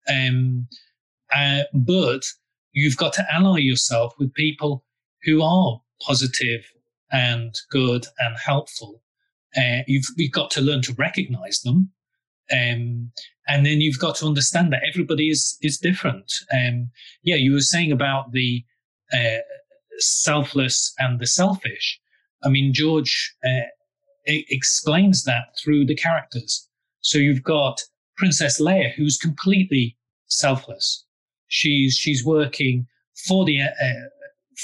[0.09, 0.69] Um,
[1.35, 2.23] uh, but
[2.73, 4.85] you've got to ally yourself with people
[5.25, 6.65] who are positive
[7.13, 9.03] and good and helpful.
[9.57, 11.91] Uh, you've, you've got to learn to recognize them.
[12.53, 13.13] Um,
[13.47, 16.33] and then you've got to understand that everybody is, is different.
[16.53, 16.91] Um,
[17.23, 18.65] yeah, you were saying about the,
[19.13, 19.39] uh,
[19.99, 22.01] selfless and the selfish.
[22.43, 23.69] I mean, George uh,
[24.27, 26.69] explains that through the characters.
[27.01, 27.81] So you've got
[28.17, 29.97] Princess Leia, who's completely
[30.27, 31.05] selfless.
[31.49, 32.87] She's she's working
[33.27, 34.09] for the uh,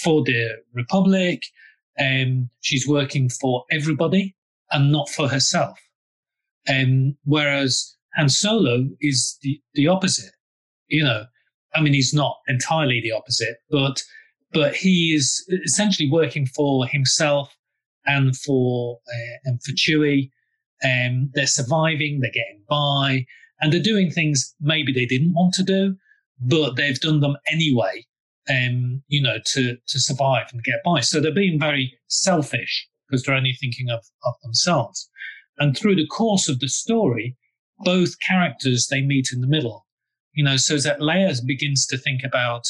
[0.02, 1.46] for the Republic.
[1.98, 4.36] Um, she's working for everybody
[4.70, 5.78] and not for herself.
[6.68, 10.32] Um, whereas Han Solo is the, the opposite.
[10.88, 11.24] You know,
[11.74, 14.02] I mean, he's not entirely the opposite, but
[14.52, 17.54] but he is essentially working for himself
[18.06, 20.30] and for uh, and for Chewie.
[20.84, 23.24] Um, they're surviving, they're getting by,
[23.60, 25.96] and they're doing things maybe they didn't want to do,
[26.40, 28.04] but they've done them anyway.
[28.48, 31.00] Um, you know, to to survive and get by.
[31.00, 35.08] So they're being very selfish because they're only thinking of of themselves.
[35.58, 37.36] And through the course of the story,
[37.78, 39.86] both characters they meet in the middle.
[40.32, 42.64] You know, so that Leia begins to think about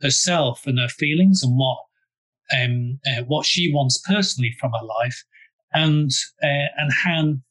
[0.00, 1.78] herself and her feelings and what
[2.56, 5.24] um, uh, what she wants personally from her life,
[5.72, 6.10] and
[6.42, 7.42] uh, and Han,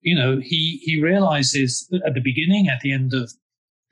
[0.00, 3.32] you know, he he realizes at the beginning, at the end of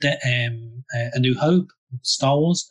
[0.00, 1.68] the, um, uh, A New Hope,
[2.02, 2.68] Star Wars,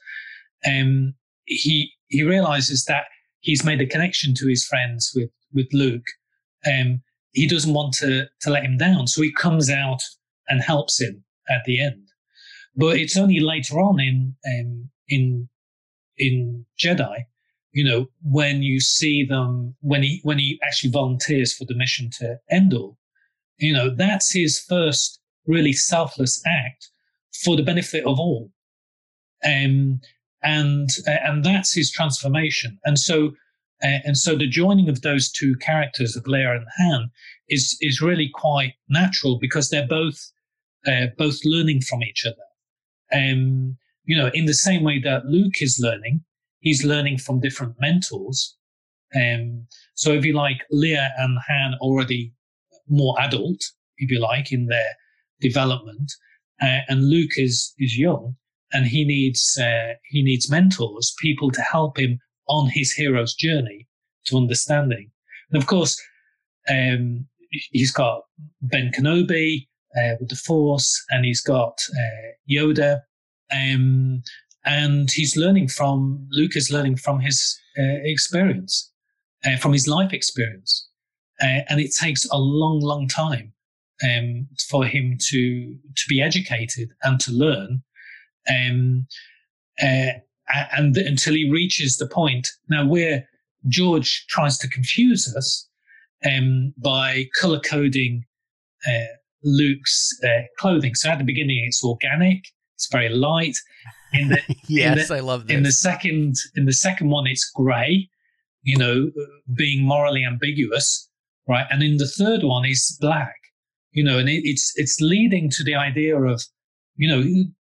[0.65, 1.13] um,
[1.45, 3.05] he he realizes that
[3.41, 6.07] he's made a connection to his friends with with Luke.
[6.65, 10.01] Um, he doesn't want to to let him down, so he comes out
[10.49, 12.07] and helps him at the end.
[12.75, 15.49] But it's only later on in um, in
[16.17, 17.25] in Jedi,
[17.77, 22.09] you know, when you see them when he when he actually volunteers for the mission
[22.17, 22.89] to Endor,
[23.59, 26.89] you know, that's his first really selfless act
[27.43, 28.49] for the benefit of all.
[29.45, 30.01] Um,
[30.41, 32.79] and and that's his transformation.
[32.83, 33.27] And so
[33.83, 37.11] uh, and so the joining of those two characters of Leia and Han
[37.47, 40.31] is is really quite natural because they're both
[40.87, 42.47] uh, both learning from each other.
[43.13, 46.23] Um, you know, in the same way that Luke is learning,
[46.59, 48.57] he's learning from different mentors.
[49.15, 52.33] Um, so if you like, Leia and Han already
[52.87, 53.63] more adult,
[53.97, 54.89] if you like, in their
[55.41, 56.11] development,
[56.61, 58.35] uh, and Luke is is young,
[58.73, 63.87] and he needs uh, he needs mentors, people to help him on his hero's journey
[64.25, 65.11] to understanding.
[65.51, 66.01] And of course,
[66.69, 68.23] um, he's got
[68.61, 73.01] Ben Kenobi uh, with the Force, and he's got uh, Yoda,
[73.51, 74.21] um,
[74.65, 78.91] and he's learning from Luke is learning from his uh, experience,
[79.45, 80.89] uh, from his life experience,
[81.41, 83.53] uh, and it takes a long, long time
[84.03, 87.83] um, for him to to be educated and to learn.
[88.49, 89.07] Um,
[89.81, 90.19] uh,
[90.71, 93.27] and until he reaches the point now where
[93.67, 95.67] George tries to confuse us
[96.25, 98.23] um, by color coding
[98.87, 99.05] uh,
[99.43, 100.95] Luke's uh, clothing.
[100.95, 102.43] So at the beginning, it's organic,
[102.77, 103.57] it's very light.
[104.13, 105.57] In the, yes, in the, I love this.
[105.57, 108.07] In the second, in the second one, it's grey.
[108.61, 109.11] You know,
[109.55, 111.09] being morally ambiguous,
[111.47, 111.65] right?
[111.71, 113.35] And in the third one, is black.
[113.91, 116.43] You know, and it, it's it's leading to the idea of,
[116.97, 117.23] you know,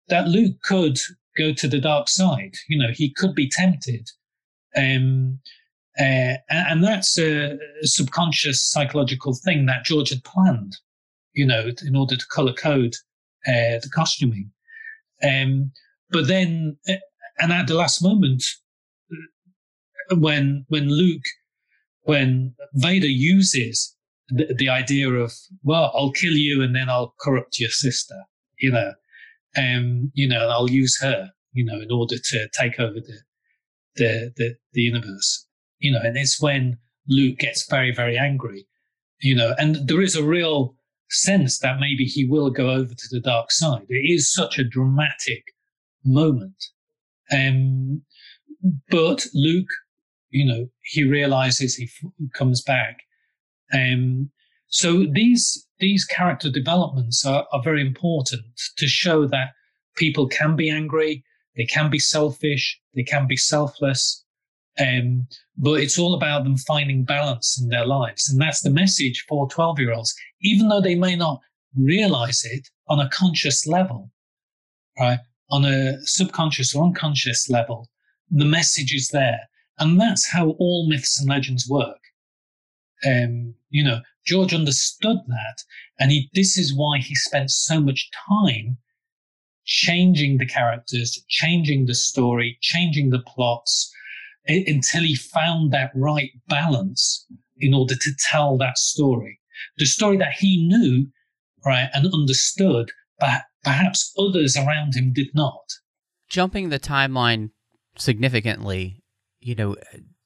[0.09, 0.98] that Luke could
[1.38, 2.54] go to the dark side.
[2.68, 4.11] You know, he could be tempted.
[4.76, 5.38] Um,
[5.98, 10.76] uh, and, that's a, a, subconscious psychological thing that George had planned,
[11.32, 12.94] you know, in order to color code
[13.48, 14.52] uh, the costuming.
[15.22, 15.72] Um,
[16.10, 16.94] but then, uh,
[17.38, 18.42] and at the last moment,
[20.10, 21.24] when when Luke,
[22.02, 23.96] when Vader uses
[24.28, 28.16] the, the idea of, well, I'll kill you and then I'll corrupt your sister,
[28.58, 28.92] you know,
[29.56, 33.18] um, you know, I'll use her, you know, in order to take over the,
[33.96, 35.46] the, the, the universe,
[35.78, 38.66] you know, and it's when Luke gets very, very angry,
[39.20, 40.74] you know, and there is a real
[41.11, 43.86] sense that maybe he will go over to the dark side.
[43.88, 45.44] It is such a dramatic
[46.04, 46.64] moment.
[47.32, 48.02] Um,
[48.90, 49.68] but Luke,
[50.30, 53.00] you know, he realizes he f- comes back.
[53.72, 54.30] Um,
[54.68, 58.42] so these these character developments are, are very important
[58.76, 59.50] to show that
[59.96, 61.24] people can be angry,
[61.56, 64.24] they can be selfish, they can be selfless,
[64.78, 65.26] um,
[65.56, 68.30] but it's all about them finding balance in their lives.
[68.30, 71.40] And that's the message for 12 year olds, even though they may not
[71.76, 74.10] realize it on a conscious level,
[74.98, 75.18] right?
[75.50, 77.88] On a subconscious or unconscious level,
[78.30, 79.40] the message is there.
[79.78, 81.98] And that's how all myths and legends work.
[83.06, 85.62] Um, you know, George understood that.
[85.98, 88.76] And he, this is why he spent so much time
[89.64, 93.92] changing the characters, changing the story, changing the plots
[94.49, 97.26] until he found that right balance
[97.59, 99.38] in order to tell that story.
[99.78, 101.09] The story that he knew,
[101.64, 105.64] right, and understood, but perhaps others around him did not.
[106.28, 107.51] Jumping the timeline
[107.96, 109.03] significantly,
[109.40, 109.76] you know,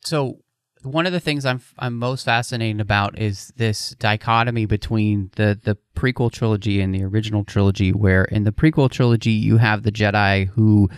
[0.04, 0.40] so
[0.82, 5.78] one of the things I'm I'm most fascinated about is this dichotomy between the the
[5.96, 10.48] prequel trilogy and the original trilogy, where in the prequel trilogy you have the Jedi
[10.48, 10.90] who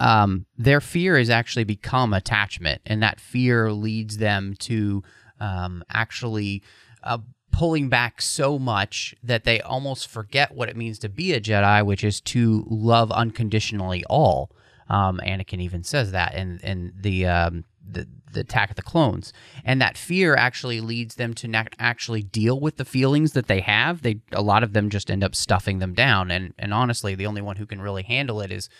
[0.00, 5.02] um, their fear has actually become attachment, and that fear leads them to
[5.38, 6.62] um, actually
[7.04, 7.18] uh,
[7.52, 11.84] pulling back so much that they almost forget what it means to be a Jedi,
[11.84, 14.50] which is to love unconditionally all.
[14.88, 19.34] Um, Anakin even says that in in the um, the the attack of the clones,
[19.64, 23.60] and that fear actually leads them to not actually deal with the feelings that they
[23.60, 24.00] have.
[24.00, 27.26] They a lot of them just end up stuffing them down, and and honestly, the
[27.26, 28.70] only one who can really handle it is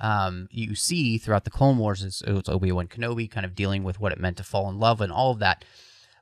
[0.00, 3.54] um, you see throughout the Clone Wars is it was Obi Wan Kenobi kind of
[3.54, 5.64] dealing with what it meant to fall in love and all of that.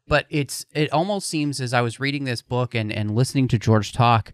[0.07, 3.59] But it's it almost seems as I was reading this book and and listening to
[3.59, 4.33] George talk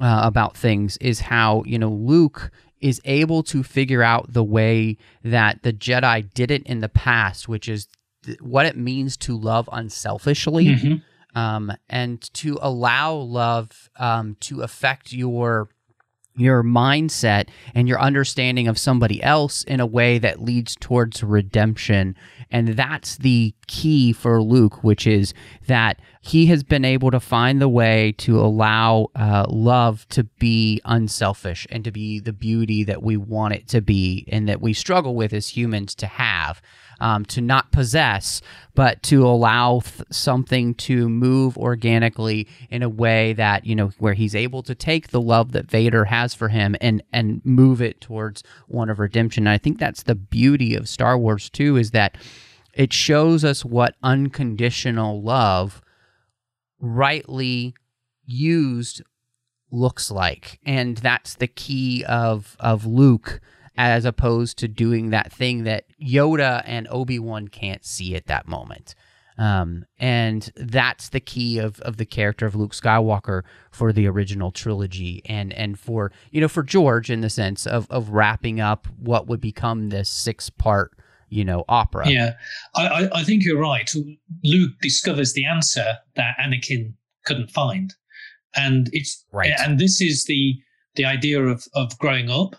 [0.00, 2.50] uh, about things is how you know Luke
[2.80, 7.48] is able to figure out the way that the Jedi did it in the past,
[7.48, 7.86] which is
[8.24, 10.66] th- what it means to love unselfishly.
[10.66, 10.94] Mm-hmm.
[11.34, 15.70] Um, and to allow love um, to affect your
[16.34, 22.16] your mindset and your understanding of somebody else in a way that leads towards redemption.
[22.50, 25.34] And that's the key for Luke, which is
[25.66, 30.80] that he has been able to find the way to allow uh, love to be
[30.84, 34.72] unselfish and to be the beauty that we want it to be and that we
[34.72, 36.62] struggle with as humans to have
[37.02, 38.40] um, to not possess,
[38.74, 44.14] but to allow th- something to move organically in a way that you know where
[44.14, 48.00] he's able to take the love that Vader has for him and and move it
[48.00, 49.46] towards one of redemption.
[49.46, 52.16] And I think that's the beauty of Star Wars too, is that
[52.72, 55.82] it shows us what unconditional love
[56.80, 57.74] rightly
[58.24, 59.02] used
[59.70, 63.40] looks like and that's the key of of Luke
[63.76, 68.46] as opposed to doing that thing that Yoda and Obi Wan can't see at that
[68.46, 68.94] moment.
[69.38, 74.50] Um, and that's the key of, of the character of Luke Skywalker for the original
[74.52, 78.86] trilogy, and and for you know for George in the sense of of wrapping up
[78.98, 80.92] what would become this six part
[81.30, 82.08] you know opera.
[82.08, 82.34] Yeah,
[82.74, 83.90] I, I think you're right.
[84.44, 86.92] Luke discovers the answer that Anakin
[87.24, 87.94] couldn't find,
[88.54, 89.52] and it's right.
[89.58, 90.56] And this is the
[90.94, 92.56] the idea of of growing up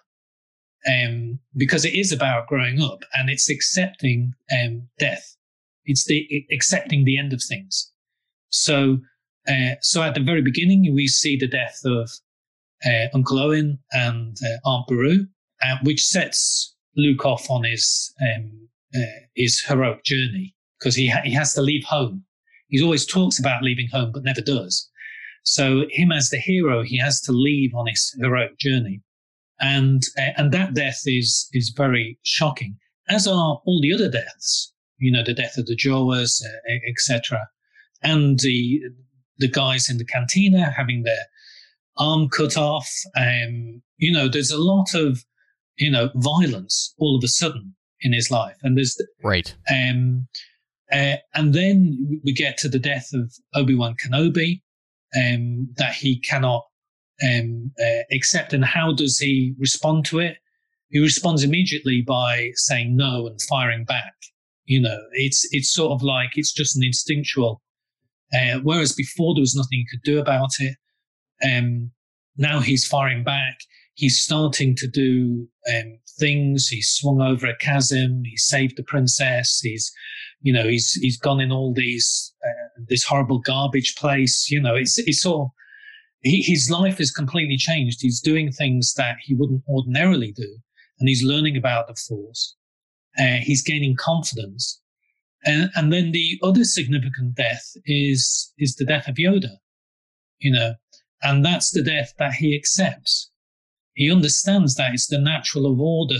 [0.88, 5.36] um, because it is about growing up and it's accepting um, death.
[5.86, 7.92] It's the it, accepting the end of things.
[8.50, 9.00] So,
[9.48, 12.10] uh, so at the very beginning, we see the death of
[12.86, 15.26] uh, Uncle Owen and uh, Aunt Beru,
[15.62, 21.22] uh, which sets Luke off on his um, uh, his heroic journey because he ha-
[21.24, 22.24] he has to leave home.
[22.68, 24.90] He always talks about leaving home, but never does.
[25.44, 29.02] So, him as the hero, he has to leave on his heroic journey
[29.60, 32.78] and uh, and that death is is very shocking,
[33.10, 34.74] as are all the other deaths.
[34.98, 37.48] You know, the death of the Jawas, uh, etc.,
[38.02, 38.82] and the
[39.38, 41.26] the guys in the cantina having their
[41.98, 42.90] arm cut off.
[43.16, 45.24] Um, you know, there's a lot of
[45.78, 49.56] you know violence all of a sudden in his life, and there's right.
[49.72, 50.28] Um,
[50.92, 54.62] uh, and then we get to the death of Obi Wan Kenobi,
[55.16, 56.66] um, that he cannot
[57.24, 60.38] um, uh, accept and how does he respond to it?
[60.90, 64.14] He responds immediately by saying no and firing back.
[64.66, 67.62] You know, it's it's sort of like it's just an instinctual.
[68.34, 70.76] Uh, whereas before there was nothing he could do about it.
[71.46, 71.92] Um,
[72.38, 73.58] now he's firing back.
[73.96, 76.68] He's starting to do um, things.
[76.68, 78.24] He's swung over a chasm.
[78.26, 79.60] He saved the princess.
[79.62, 79.92] He's,
[80.42, 84.50] you know, he's he's gone in all these uh, this horrible garbage place.
[84.50, 85.52] You know, it's it's sort of
[86.24, 88.00] he, his life is completely changed.
[88.02, 90.58] He's doing things that he wouldn't ordinarily do,
[91.00, 92.56] and he's learning about the force.
[93.20, 94.82] Uh, he's gaining confidence,
[95.46, 99.58] and and then the other significant death is is the death of Yoda,
[100.40, 100.76] you know,
[101.22, 103.30] and that's the death that he accepts.
[103.94, 106.18] He understands that it's the natural of order.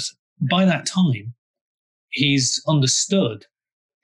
[0.52, 1.34] By that time,
[2.10, 3.46] he's understood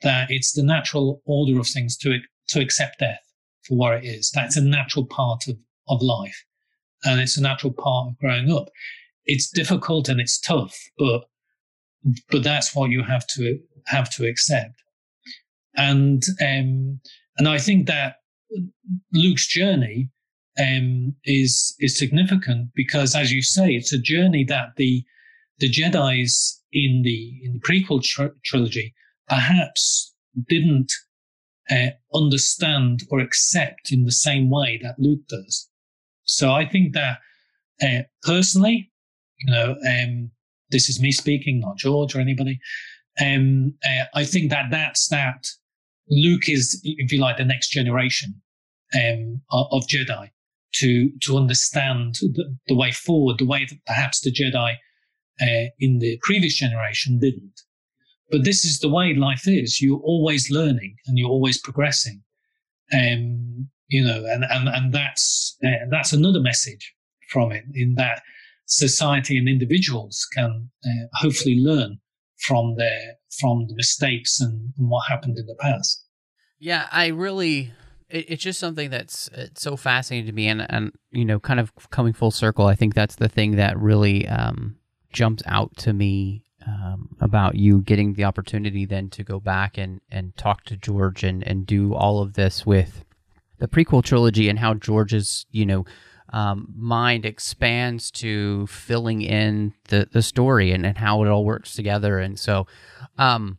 [0.01, 3.19] that it's the natural order of things to to accept death
[3.63, 4.31] for what it is.
[4.31, 5.57] That's a natural part of
[5.89, 6.45] of life.
[7.03, 8.69] And it's a natural part of growing up.
[9.25, 11.25] It's difficult and it's tough, but
[12.29, 14.81] but that's what you have to have to accept.
[15.75, 16.99] And um,
[17.37, 18.15] and I think that
[19.13, 20.09] Luke's journey
[20.59, 25.03] um, is is significant because, as you say, it's a journey that the
[25.59, 28.93] the Jedi's in the in the prequel tr- trilogy
[29.27, 30.13] perhaps
[30.47, 30.91] didn't
[31.69, 35.69] uh, understand or accept in the same way that Luke does.
[36.29, 37.17] So I think that
[37.81, 38.91] uh, personally,
[39.39, 40.31] you know, um,
[40.69, 42.59] this is me speaking, not George or anybody.
[43.19, 45.47] Um, uh, I think that that's that
[46.09, 48.41] Luke is, if you like, the next generation
[48.95, 50.29] um, of Jedi
[50.75, 54.73] to to understand the, the, way forward, the way that perhaps the Jedi
[55.41, 57.61] uh, in the previous generation didn't.
[58.29, 59.81] But this is the way life is.
[59.81, 62.21] You're always learning and you're always progressing.
[62.93, 66.93] Um, you know, and, and, and that's, uh, that's another message
[67.29, 68.21] from it in that
[68.65, 71.97] society and individuals can uh, hopefully learn
[72.47, 76.05] from their, from the mistakes and, and what happened in the past.
[76.59, 77.71] Yeah, I really
[78.09, 81.71] it's just something that's it's so fascinating to me and and you know kind of
[81.91, 84.75] coming full circle i think that's the thing that really um,
[85.13, 90.01] jumps out to me um, about you getting the opportunity then to go back and
[90.09, 93.05] and talk to george and and do all of this with
[93.59, 95.85] the prequel trilogy and how george's you know
[96.31, 101.73] um, mind expands to filling in the the story and, and how it all works
[101.73, 102.67] together and so
[103.17, 103.57] um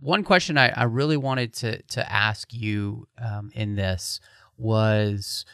[0.00, 4.20] one question I, I really wanted to to ask you um, in this
[4.56, 5.44] was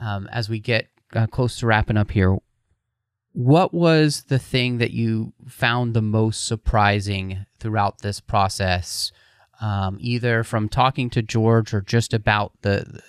[0.00, 2.36] um, as we get uh, close to wrapping up here.
[3.32, 9.12] What was the thing that you found the most surprising throughout this process,
[9.60, 13.00] um, either from talking to George or just about the,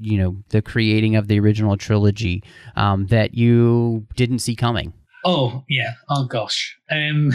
[0.00, 2.42] you know, the creating of the original trilogy
[2.76, 4.92] um, that you didn't see coming?
[5.24, 5.94] Oh yeah.
[6.08, 6.76] Oh gosh.
[6.90, 7.32] Um,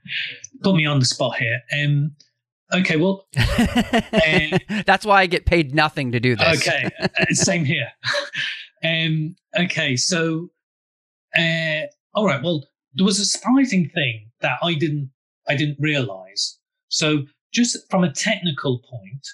[0.62, 1.60] put me on the spot here.
[1.76, 2.14] Um,
[2.74, 6.66] Okay, well, uh, that's why I get paid nothing to do this.
[6.66, 7.88] Okay, uh, same here.
[8.84, 10.48] um, okay, so,
[11.36, 11.82] uh,
[12.14, 12.42] all right.
[12.42, 15.10] Well, there was a surprising thing that I didn't
[15.48, 16.58] I didn't realize.
[16.88, 19.26] So, just from a technical point,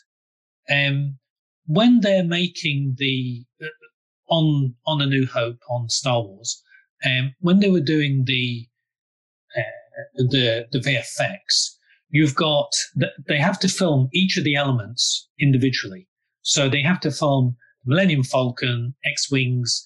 [0.71, 1.19] um,
[1.67, 3.67] when they're making the uh,
[4.29, 6.63] on on A New Hope on Star Wars,
[7.05, 8.67] um, when they were doing the
[9.57, 11.79] uh, the the VFX
[12.11, 12.71] you've got
[13.27, 16.09] they have to film each of the elements individually.
[16.43, 19.85] So they have to film Millennium Falcon, X Wings,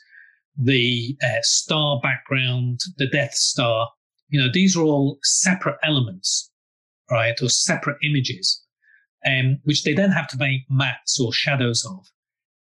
[0.56, 3.88] the uh, star background, the Death Star.
[4.28, 6.50] You know, these are all separate elements,
[7.12, 8.62] right, or separate images,
[9.26, 12.06] um, which they then have to make mattes or shadows of,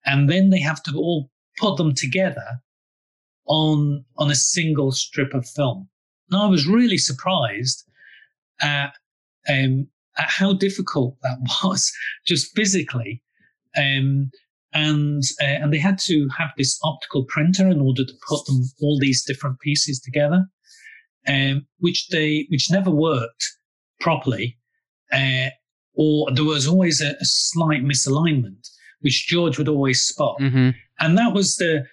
[0.05, 2.61] and then they have to all put them together
[3.47, 5.89] on on a single strip of film.
[6.29, 7.83] Now, I was really surprised
[8.61, 8.93] at
[9.49, 11.91] um, how difficult that was
[12.25, 13.21] just physically.
[13.77, 14.31] Um,
[14.73, 18.61] and uh, and they had to have this optical printer in order to put them
[18.81, 20.45] all these different pieces together,
[21.27, 23.45] um, which they which never worked
[23.99, 24.57] properly,
[25.11, 25.49] uh,
[25.95, 28.69] or there was always a, a, slight misalignment,
[29.01, 30.71] which George would always spot, mm-hmm.
[30.99, 31.85] and that was the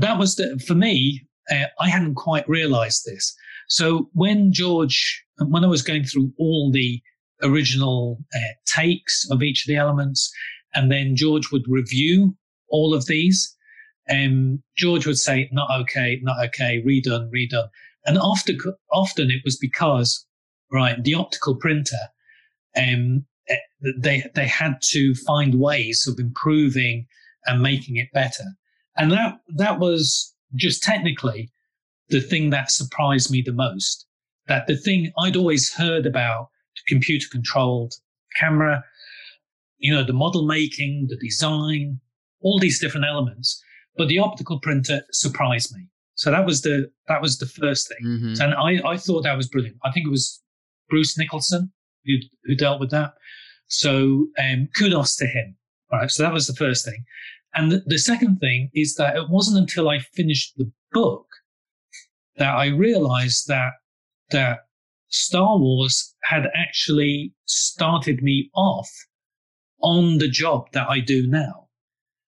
[0.00, 1.26] that was the for me.
[1.50, 3.34] Uh, I hadn't quite realised this.
[3.68, 7.00] So when George, when I was going through all the
[7.42, 10.32] original uh, takes of each of the elements,
[10.74, 12.36] and then George would review
[12.68, 13.56] all of these,
[14.10, 17.68] um, George would say, not okay, not okay, redone, redone.
[18.04, 18.58] And often,
[18.92, 20.26] often it was because,
[20.72, 21.98] right, the optical printer,
[22.76, 23.56] um, eh,
[23.98, 27.06] they, they had to find ways of improving
[27.46, 28.44] and making it better.
[28.96, 31.50] And that, that was just technically
[32.08, 34.06] the thing that surprised me the most.
[34.48, 37.94] That the thing I'd always heard about the computer controlled
[38.38, 38.84] camera,
[39.78, 42.00] you know, the model making, the design,
[42.40, 43.62] all these different elements,
[43.96, 45.88] but the optical printer surprised me.
[46.14, 48.42] So that was the that was the first thing, mm-hmm.
[48.42, 49.78] and I, I thought that was brilliant.
[49.84, 50.41] I think it was
[50.92, 51.72] Bruce Nicholson
[52.04, 53.14] who who dealt with that.
[53.66, 55.56] So um, kudos to him.
[55.90, 57.04] All right, so that was the first thing,
[57.54, 61.26] and the, the second thing is that it wasn't until I finished the book
[62.36, 63.72] that I realized that
[64.30, 64.60] that
[65.08, 68.90] Star Wars had actually started me off
[69.82, 71.68] on the job that I do now.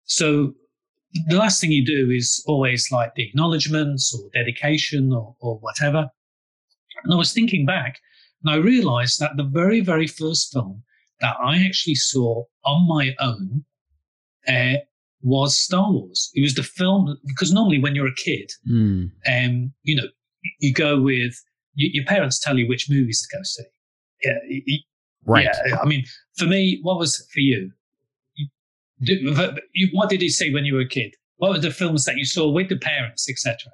[0.04, 0.54] So
[1.28, 6.10] the last thing you do is always like the acknowledgements or dedication or, or whatever.
[7.04, 8.00] And I was thinking back
[8.44, 10.82] and I realized that the very, very first film
[11.20, 13.64] that I actually saw on my own
[14.46, 14.78] uh,
[15.22, 16.30] was Star Wars.
[16.34, 19.10] It was the film because normally when you're a kid, mm.
[19.26, 20.08] um, you know,
[20.60, 21.34] you go with
[21.74, 23.64] you, your parents tell you which movies to go see.
[24.22, 24.78] Yeah, you,
[25.24, 25.48] right.
[25.66, 26.04] Yeah, I mean,
[26.36, 27.70] for me, what was for you?
[28.98, 29.88] you?
[29.92, 31.14] What did you see when you were a kid?
[31.36, 33.72] What were the films that you saw with the parents, etc.?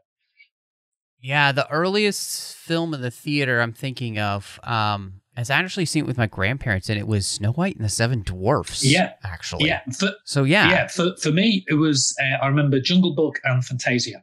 [1.23, 6.05] Yeah, the earliest film in the theater I'm thinking of, um, as I actually seen
[6.05, 8.85] it with my grandparents, and it was Snow White and the Seven Dwarfs.
[8.85, 9.67] Yeah, actually.
[9.67, 9.81] Yeah.
[9.97, 10.87] For, so yeah, yeah.
[10.89, 14.23] For for me, it was uh, I remember Jungle Book and Fantasia.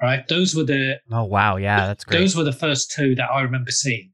[0.00, 1.00] Right, those were the.
[1.12, 1.56] Oh wow!
[1.56, 2.18] Yeah, that's great.
[2.18, 4.10] Those were the first two that I remember seeing,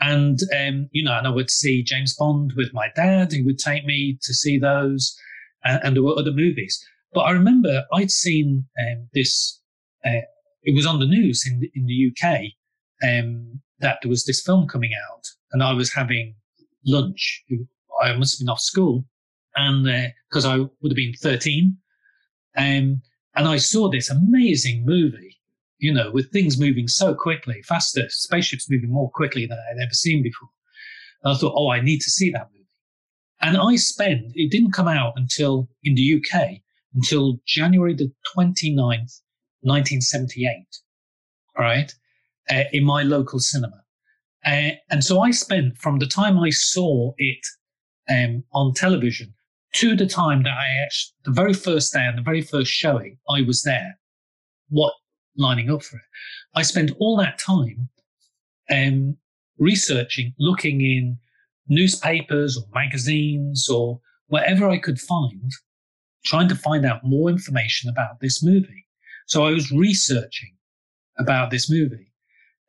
[0.00, 3.32] And um, you know, and I would see James Bond with my dad.
[3.32, 5.16] He would take me to see those,
[5.64, 6.84] and, and there were other movies.
[7.14, 9.60] But I remember I'd seen um, this.
[10.04, 10.22] Uh,
[10.62, 12.52] it was on the news in in the UK
[13.08, 16.34] um, that there was this film coming out, and I was having
[16.86, 17.44] lunch.
[18.02, 19.04] I must have been off school,
[19.56, 21.76] and because uh, I would have been thirteen,
[22.56, 23.02] um,
[23.34, 25.38] and I saw this amazing movie
[25.82, 29.92] you know, with things moving so quickly, faster, spaceships moving more quickly than I'd ever
[29.92, 30.48] seen before.
[31.24, 32.68] And I thought, oh, I need to see that movie.
[33.40, 36.60] And I spent, it didn't come out until in the UK
[36.94, 39.21] until January the 29th,
[39.62, 40.66] 1978.
[41.56, 41.94] All right.
[42.50, 43.82] Uh, in my local cinema.
[44.44, 47.46] Uh, and so I spent from the time I saw it
[48.10, 49.32] um, on television
[49.74, 53.18] to the time that I actually, the very first day and the very first showing,
[53.28, 53.98] I was there.
[54.68, 54.94] What
[55.36, 56.02] lining up for it.
[56.54, 57.88] I spent all that time
[58.70, 59.16] um,
[59.58, 61.18] researching, looking in
[61.68, 65.50] newspapers or magazines or wherever I could find,
[66.24, 68.86] trying to find out more information about this movie.
[69.26, 70.54] So I was researching
[71.18, 72.12] about this movie.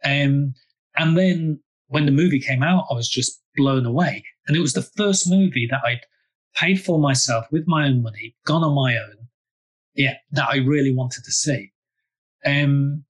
[0.05, 0.53] Um,
[0.97, 4.23] and then when the movie came out, I was just blown away.
[4.47, 6.01] And it was the first movie that I'd
[6.55, 9.15] paid for myself with my own money, gone on my own.
[9.95, 11.71] Yeah, that I really wanted to see.
[12.45, 13.03] Um,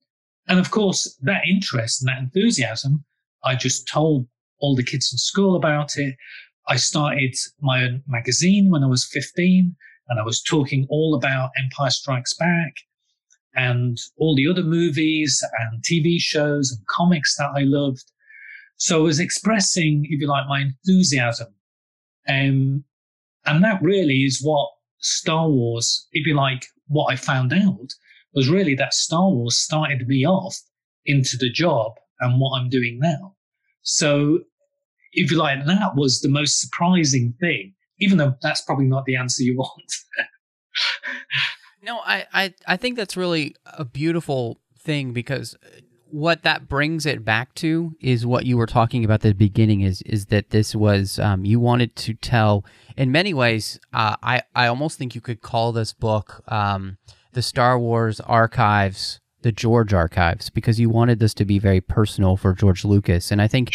[0.48, 3.04] and of course, that interest and that enthusiasm,
[3.42, 4.26] I just told
[4.60, 6.14] all the kids in school about it.
[6.68, 9.74] I started my own magazine when I was 15
[10.08, 12.74] and I was talking all about Empire Strikes Back
[13.54, 18.10] and all the other movies and TV shows and comics that I loved.
[18.76, 21.54] So I was expressing, if you like, my enthusiasm.
[22.28, 22.84] Um,
[23.46, 27.92] and that really is what Star Wars, if you like, what I found out
[28.34, 30.58] was really that Star Wars started me off
[31.06, 33.36] into the job and what I'm doing now.
[33.82, 34.40] So,
[35.12, 39.16] if you like, that was the most surprising thing, even though that's probably not the
[39.16, 39.92] answer you want.
[41.84, 45.56] No, I, I, I think that's really a beautiful thing because
[46.10, 49.80] what that brings it back to is what you were talking about at the beginning
[49.80, 52.64] is is that this was um, you wanted to tell
[52.96, 56.98] in many ways uh, I I almost think you could call this book um,
[57.32, 62.34] the Star Wars archives, the George archives, because you wanted this to be very personal
[62.34, 63.30] for George Lucas.
[63.30, 63.68] And I think,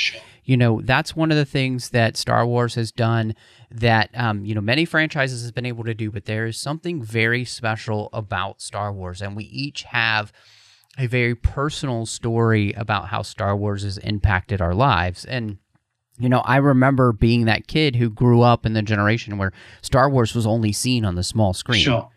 [0.43, 3.35] you know, that's one of the things that Star Wars has done
[3.69, 7.03] that, um, you know, many franchises have been able to do, but there is something
[7.03, 9.21] very special about Star Wars.
[9.21, 10.33] And we each have
[10.97, 15.23] a very personal story about how Star Wars has impacted our lives.
[15.23, 15.59] And,
[16.17, 20.09] you know, I remember being that kid who grew up in the generation where Star
[20.09, 21.83] Wars was only seen on the small screen.
[21.83, 22.09] Sure.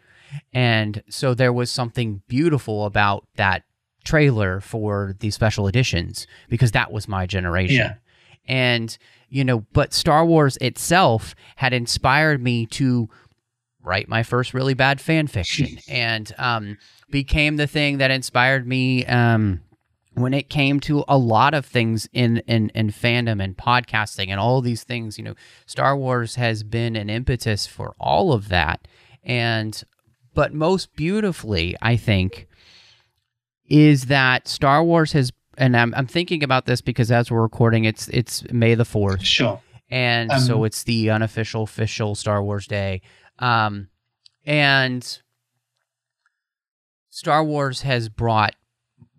[0.52, 3.64] And so there was something beautiful about that
[4.04, 7.76] trailer for the special editions because that was my generation.
[7.76, 7.94] Yeah.
[8.46, 8.96] And,
[9.28, 13.08] you know, but Star Wars itself had inspired me to
[13.82, 16.78] write my first really bad fan fiction and um,
[17.10, 19.60] became the thing that inspired me um,
[20.14, 24.38] when it came to a lot of things in, in, in fandom and podcasting and
[24.38, 25.18] all these things.
[25.18, 25.34] You know,
[25.66, 28.86] Star Wars has been an impetus for all of that.
[29.24, 29.82] And
[30.34, 32.48] but most beautifully, I think,
[33.66, 37.84] is that Star Wars has, and I'm, I'm thinking about this because as we're recording,
[37.84, 39.60] it's it's May the fourth, sure,
[39.90, 43.02] and um, so it's the unofficial official Star Wars Day,
[43.38, 43.88] um,
[44.44, 45.20] and
[47.10, 48.54] Star Wars has brought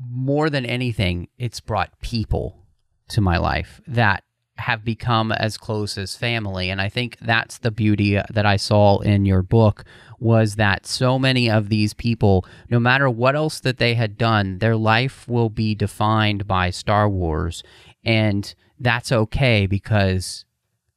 [0.09, 2.65] more than anything, it's brought people
[3.09, 4.23] to my life that
[4.57, 6.69] have become as close as family.
[6.69, 9.83] And i think that's the beauty that i saw in your book
[10.23, 14.57] was that so many of these people no matter what else that they had done
[14.59, 17.61] their life will be defined by star wars.
[18.03, 20.45] And that's okay because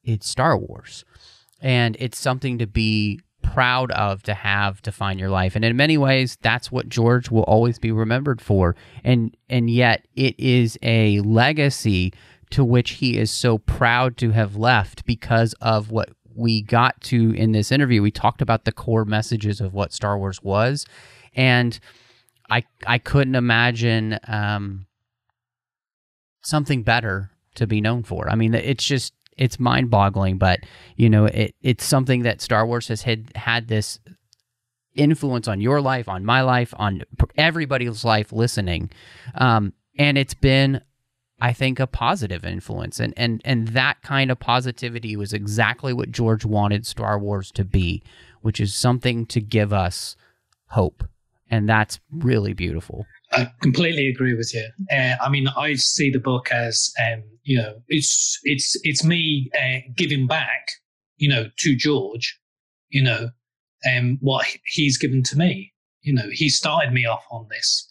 [0.05, 1.05] it's star wars.
[1.61, 5.57] And it's something to be proud of to have define your life.
[5.57, 8.77] And in many ways that's what george will always be remembered for.
[9.05, 12.13] And and yet it is a legacy
[12.51, 17.33] to which he is so proud to have left because of what we got to
[17.33, 18.03] in this interview.
[18.03, 20.87] We talked about the core messages of what Star Wars was,
[21.35, 21.79] and
[22.51, 24.87] I I couldn't imagine um,
[26.43, 28.31] something better to be known for.
[28.31, 30.61] I mean, it's just it's mind boggling, but
[30.97, 33.99] you know, it it's something that Star Wars has had had this
[34.95, 37.03] influence on your life, on my life, on
[37.37, 38.91] everybody's life listening,
[39.35, 40.81] um, and it's been
[41.41, 46.11] I think a positive influence and and and that kind of positivity was exactly what
[46.11, 48.03] George wanted Star Wars to be,
[48.41, 50.17] which is something to give us
[50.69, 51.05] hope
[51.51, 53.07] and that's really beautiful.
[53.33, 54.69] I completely agree with you.
[54.91, 59.51] Uh, I mean, I see the book as, um, you know, it's it's it's me
[59.59, 60.69] uh, giving back,
[61.17, 62.39] you know, to George,
[62.89, 63.31] you know,
[63.91, 65.73] um, what he's given to me.
[66.03, 67.91] You know, he started me off on this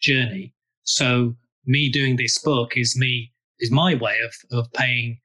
[0.00, 0.54] journey.
[0.82, 1.34] So
[1.66, 5.18] me doing this book is me is my way of of paying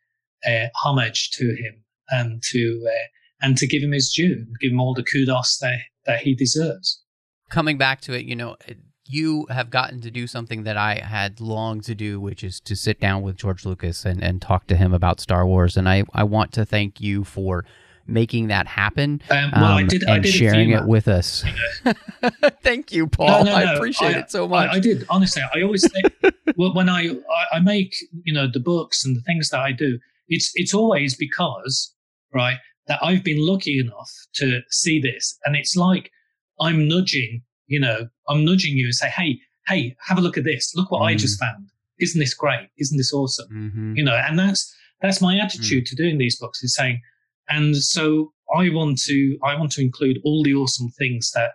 [0.48, 3.08] uh, homage to him and to uh,
[3.42, 7.02] and to give him his due, give him all the kudos that that he deserves.
[7.50, 8.58] Coming back to it, you know,
[9.06, 12.76] you have gotten to do something that I had longed to do, which is to
[12.76, 15.76] sit down with George Lucas and, and talk to him about Star Wars.
[15.76, 17.66] And I, I want to thank you for
[18.10, 21.44] making that happen um, well, I did, and I did sharing it with us.
[22.64, 23.44] thank you, Paul.
[23.46, 23.56] No, no, no.
[23.56, 24.70] I appreciate I, it so much.
[24.70, 25.42] I, I, did honestly.
[25.54, 27.16] I always think well, when I,
[27.52, 31.16] I make you know the books and the things that I do, it's it's always
[31.16, 31.94] because
[32.34, 32.58] right
[32.88, 36.12] that I've been lucky enough to see this, and it's like
[36.60, 37.44] I'm nudging.
[37.68, 40.74] You know, I'm nudging you and say, hey, hey, have a look at this.
[40.76, 41.06] Look what mm.
[41.06, 41.70] I just found.
[42.00, 42.68] Isn't this great?
[42.80, 43.48] Isn't this awesome?
[43.54, 43.94] Mm-hmm.
[43.96, 45.90] You know, and that's that's my attitude mm.
[45.90, 47.02] to doing these books is saying,
[47.50, 51.52] and so I want to I want to include all the awesome things that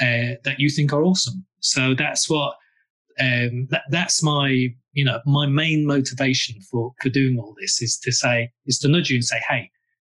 [0.00, 1.44] uh, that you think are awesome.
[1.60, 2.54] So that's what
[3.20, 7.98] um, that, that's my you know my main motivation for for doing all this is
[7.98, 9.70] to say is to nudge you and say, hey,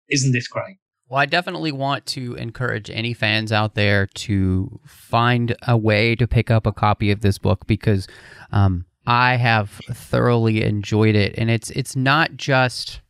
[0.08, 0.76] isn't this great?
[1.08, 6.28] Well, I definitely want to encourage any fans out there to find a way to
[6.28, 8.06] pick up a copy of this book because
[8.52, 13.00] um, I have thoroughly enjoyed it, and it's it's not just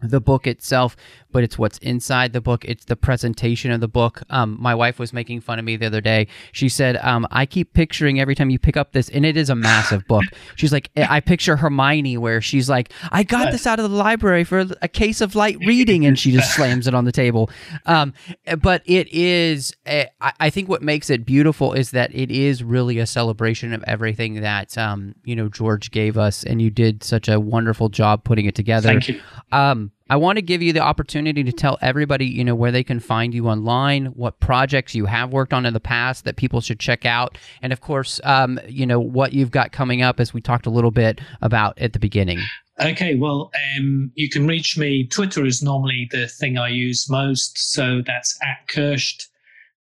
[0.00, 0.96] the book itself,
[1.32, 2.64] but it's what's inside the book.
[2.64, 4.22] It's the presentation of the book.
[4.30, 6.28] Um, my wife was making fun of me the other day.
[6.52, 9.50] She said, um, I keep picturing every time you pick up this, and it is
[9.50, 10.24] a massive book.
[10.56, 14.44] She's like, I picture Hermione where she's like, I got this out of the library
[14.44, 17.50] for a case of light reading, and she just slams it on the table.
[17.86, 18.12] Um,
[18.60, 22.98] but it is, eh, I think what makes it beautiful is that it is really
[22.98, 27.28] a celebration of everything that, um, you know, George gave us, and you did such
[27.28, 28.88] a wonderful job putting it together.
[28.88, 29.20] Thank you.
[29.52, 32.82] Um, I want to give you the opportunity to tell everybody, you know, where they
[32.82, 36.62] can find you online, what projects you have worked on in the past that people
[36.62, 40.32] should check out, and of course, um, you know, what you've got coming up, as
[40.32, 42.40] we talked a little bit about at the beginning.
[42.80, 45.06] Okay, well, um, you can reach me.
[45.06, 49.26] Twitter is normally the thing I use most, so that's at Kershed,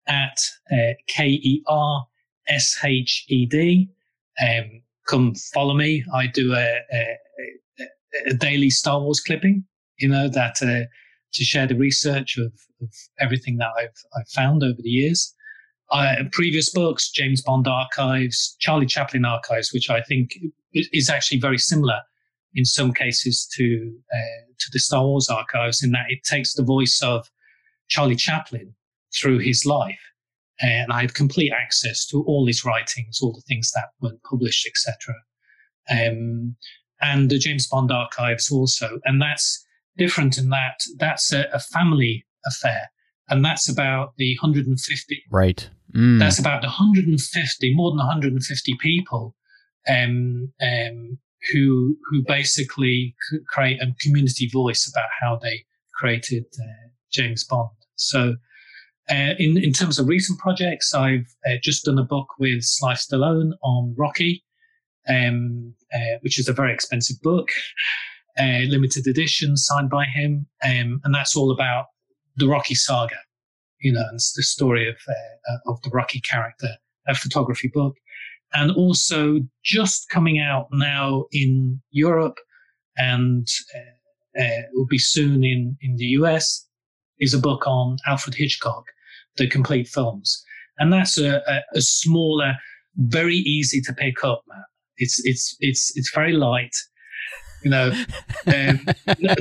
[0.08, 0.40] at
[0.72, 2.06] uh, K E R
[2.48, 3.88] S H E D.
[4.42, 6.04] Um, come follow me.
[6.12, 7.16] I do a, a,
[8.30, 9.64] a daily Star Wars clipping
[9.98, 10.86] you know, that uh,
[11.34, 12.52] to share the research of,
[12.82, 15.34] of everything that I've, I've found over the years.
[15.92, 20.36] Uh, previous books, James Bond archives, Charlie Chaplin archives, which I think
[20.72, 22.00] is actually very similar
[22.54, 26.64] in some cases to uh, to the Star Wars archives, in that it takes the
[26.64, 27.30] voice of
[27.88, 28.74] Charlie Chaplin
[29.14, 30.00] through his life,
[30.60, 34.66] and I have complete access to all his writings, all the things that weren't published,
[34.66, 35.14] etc.
[35.88, 36.56] Um,
[37.00, 39.65] and the James Bond archives also, and that's
[39.96, 42.90] different in that that's a, a family affair.
[43.28, 45.22] And that's about the 150.
[45.30, 45.68] Right.
[45.94, 46.18] Mm.
[46.18, 49.34] That's about the 150, more than 150 people
[49.88, 51.18] um, um,
[51.52, 53.14] who who basically
[53.48, 55.64] create a community voice about how they
[55.94, 57.70] created uh, James Bond.
[57.94, 58.36] So,
[59.10, 62.94] uh, in in terms of recent projects, I've uh, just done a book with Sly
[62.94, 64.44] Stallone on Rocky,
[65.08, 67.50] um, uh, which is a very expensive book
[68.38, 71.86] uh, limited edition signed by him, um, and that's all about
[72.36, 73.16] the Rocky saga,
[73.80, 76.68] you know, and the story of uh, uh, of the Rocky character,
[77.08, 77.94] a photography book,
[78.52, 82.38] and also just coming out now in Europe,
[82.96, 86.66] and uh, uh, will be soon in in the US,
[87.18, 88.84] is a book on Alfred Hitchcock,
[89.36, 90.44] the complete films,
[90.78, 92.56] and that's a, a, a smaller,
[92.96, 94.44] very easy to pick up.
[94.98, 96.74] It's it's it's it's very light
[97.66, 97.90] you know,
[98.46, 98.86] um,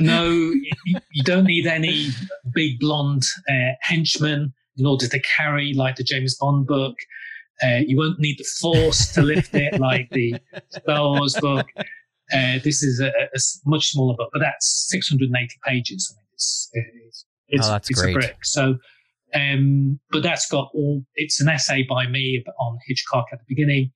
[0.00, 2.08] no, you, you, don't need any
[2.52, 6.96] big blonde uh, henchman in order to carry like the James Bond book.
[7.62, 10.34] Uh, you won't need the force to lift it like the
[10.70, 11.66] Star Wars book.
[12.34, 16.12] Uh, this is a, a, much smaller book, but that's 680 pages.
[16.12, 18.16] I mean, it's it's it's, oh, that's it's great.
[18.16, 18.44] a brick.
[18.44, 18.76] So,
[19.34, 21.04] um, but that's got all.
[21.14, 23.92] It's an essay by me on Hitchcock at the beginning,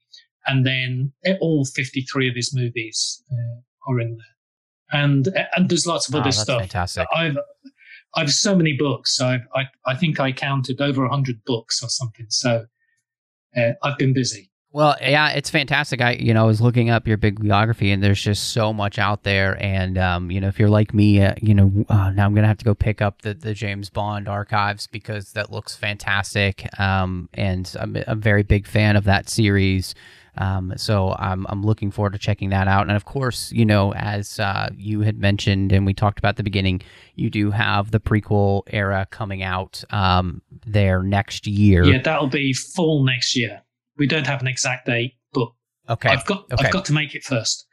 [0.47, 6.09] and then all 53 of his movies uh, are in there, and and there's lots
[6.09, 6.61] of oh, other stuff.
[6.61, 7.07] Fantastic.
[7.15, 7.37] I've
[8.15, 9.21] I've so many books.
[9.21, 12.27] I've, I I think I counted over hundred books or something.
[12.29, 12.67] So
[13.57, 14.51] uh, I've been busy.
[14.73, 16.01] Well, yeah, it's fantastic.
[16.01, 19.25] I, you know, I was looking up your bibliography, and there's just so much out
[19.25, 19.61] there.
[19.61, 22.47] And um, you know, if you're like me, uh, you know, uh, now I'm gonna
[22.47, 26.69] have to go pick up the the James Bond archives because that looks fantastic.
[26.79, 29.95] Um, and I'm a very big fan of that series.
[30.41, 32.89] Um, so I'm I'm looking forward to checking that out.
[32.89, 36.37] And of course, you know, as uh, you had mentioned and we talked about at
[36.37, 36.83] the beginning,
[37.15, 41.85] you do have the prequel era coming out um, there next year.
[41.85, 43.63] Yeah, that'll be fall next year.
[43.97, 45.51] We don't have an exact date, but
[45.91, 46.09] Okay.
[46.09, 46.67] I've got okay.
[46.67, 47.67] I've got to make it first.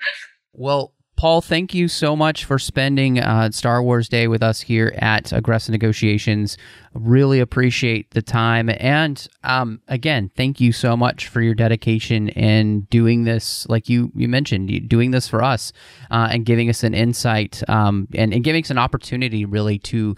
[0.53, 4.93] Well, Paul, thank you so much for spending uh, Star Wars Day with us here
[4.99, 6.59] at Aggressive Negotiations.
[6.93, 8.69] Really appreciate the time.
[8.77, 14.11] And um, again, thank you so much for your dedication in doing this, like you,
[14.13, 15.73] you mentioned, doing this for us
[16.11, 20.15] uh, and giving us an insight um, and, and giving us an opportunity really to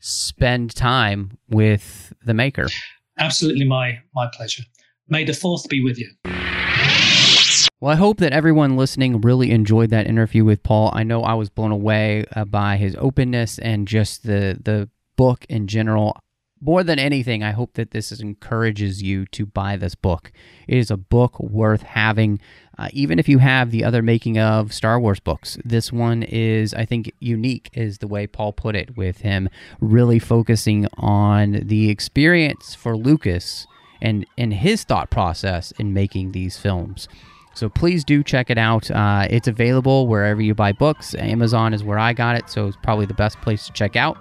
[0.00, 2.66] spend time with the maker.
[3.18, 4.64] Absolutely my my pleasure.
[5.08, 6.10] May the fourth be with you.
[7.82, 10.92] Well, I hope that everyone listening really enjoyed that interview with Paul.
[10.94, 15.44] I know I was blown away uh, by his openness and just the the book
[15.48, 16.16] in general.
[16.60, 20.30] More than anything, I hope that this is, encourages you to buy this book.
[20.68, 22.38] It is a book worth having,
[22.78, 25.58] uh, even if you have the other making of Star Wars books.
[25.64, 29.48] This one is, I think, unique, is the way Paul put it, with him
[29.80, 33.66] really focusing on the experience for Lucas
[34.00, 37.08] and and his thought process in making these films.
[37.54, 38.90] So please do check it out.
[38.90, 41.14] Uh, it's available wherever you buy books.
[41.14, 44.16] Amazon is where I got it, so it's probably the best place to check out.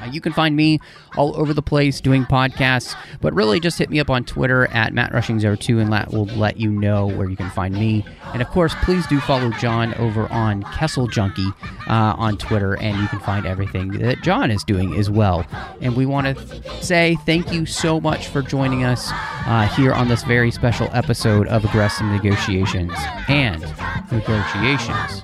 [0.00, 0.80] Uh, you can find me
[1.16, 4.92] all over the place doing podcasts, but really just hit me up on Twitter at
[4.92, 8.04] MattRushing02 and that will let you know where you can find me.
[8.32, 11.48] And of course, please do follow John over on Kessel Junkie
[11.88, 15.46] uh, on Twitter, and you can find everything that John is doing as well.
[15.80, 19.10] And we want to say thank you so much for joining us
[19.46, 22.92] uh, here on this very special episode of Aggressive Negotiations.
[23.28, 23.62] And
[24.10, 25.22] negotiations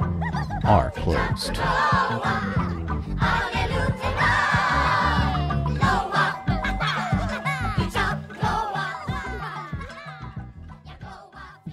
[0.64, 1.56] are closed.